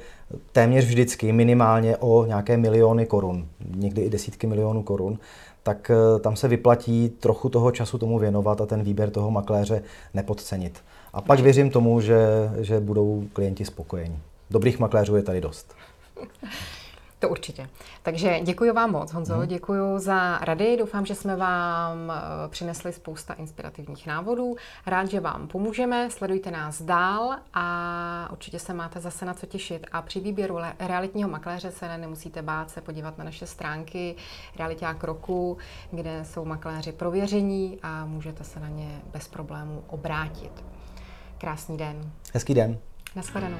téměř 0.53 0.85
vždycky 0.85 1.33
minimálně 1.33 1.97
o 1.97 2.27
nějaké 2.27 2.57
miliony 2.57 3.07
korun, 3.07 3.49
někdy 3.75 4.03
i 4.03 4.11
desítky 4.11 4.47
milionů 4.47 4.83
korun, 4.83 5.19
tak 5.63 5.91
eh, 5.91 6.21
tam 6.21 6.37
se 6.37 6.49
vyplatí 6.49 7.09
trochu 7.09 7.49
toho 7.49 7.71
času 7.71 7.99
tomu 7.99 8.19
věnovat 8.19 8.61
a 8.61 8.67
ten 8.67 8.83
výběr 8.83 9.11
toho 9.11 9.31
makléře 9.31 9.83
nepodcenit. 10.15 10.81
A 11.13 11.21
pak 11.21 11.41
věřím 11.41 11.71
tomu, 11.71 12.01
že, 12.01 12.19
že 12.59 12.81
budou 12.81 13.25
klienti 13.33 13.65
spokojení. 13.65 14.19
Dobrých 14.51 14.79
makléřů 14.79 15.17
je 15.17 15.23
tady 15.23 15.41
dost. 15.41 15.75
To 17.21 17.29
určitě. 17.29 17.69
Takže 18.03 18.41
děkuji 18.41 18.73
vám 18.73 18.91
moc, 18.91 19.13
Honzo, 19.13 19.35
hmm. 19.35 19.47
děkuji 19.47 19.99
za 19.99 20.39
rady. 20.39 20.77
Doufám, 20.77 21.07
že 21.07 21.15
jsme 21.15 21.37
vám 21.37 22.11
eh, 22.11 22.49
přinesli 22.49 22.93
spousta 22.93 23.35
inspirativních 23.35 24.07
návodů. 24.07 24.57
Rád, 24.87 25.11
že 25.11 25.21
vám 25.21 25.49
pomůžeme. 25.49 26.11
Sledujte 26.11 26.51
nás 26.51 26.83
dál 26.83 27.37
a 27.55 28.29
určitě 28.33 28.59
se 28.59 28.75
máte 28.75 29.01
zase 29.01 29.25
na 29.25 29.35
co 29.35 29.47
těšit. 29.47 29.87
A 29.93 30.03
při 30.03 30.21
výběru 30.21 30.59
realitního 30.79 31.31
makléře 31.31 31.71
se 31.71 31.99
nemusíte 31.99 32.43
bát 32.43 32.71
se 32.71 32.81
podívat 32.81 33.19
na 33.19 33.25
naše 33.25 33.47
stránky 33.47 34.17
Realiták 34.59 35.05
roku, 35.05 35.59
kde 35.91 36.25
jsou 36.25 36.45
makléři 36.45 36.93
prověření 36.93 37.79
a 37.83 38.05
můžete 38.05 38.45
se 38.45 38.61
na 38.61 38.69
ně 38.69 39.01
bez 39.13 39.29
problémů 39.29 39.85
obrátit. 39.87 40.65
Krásný 41.39 41.77
den. 41.77 42.13
Hezký 42.35 42.55
den. 42.55 42.79
Naschledanou. 43.17 43.59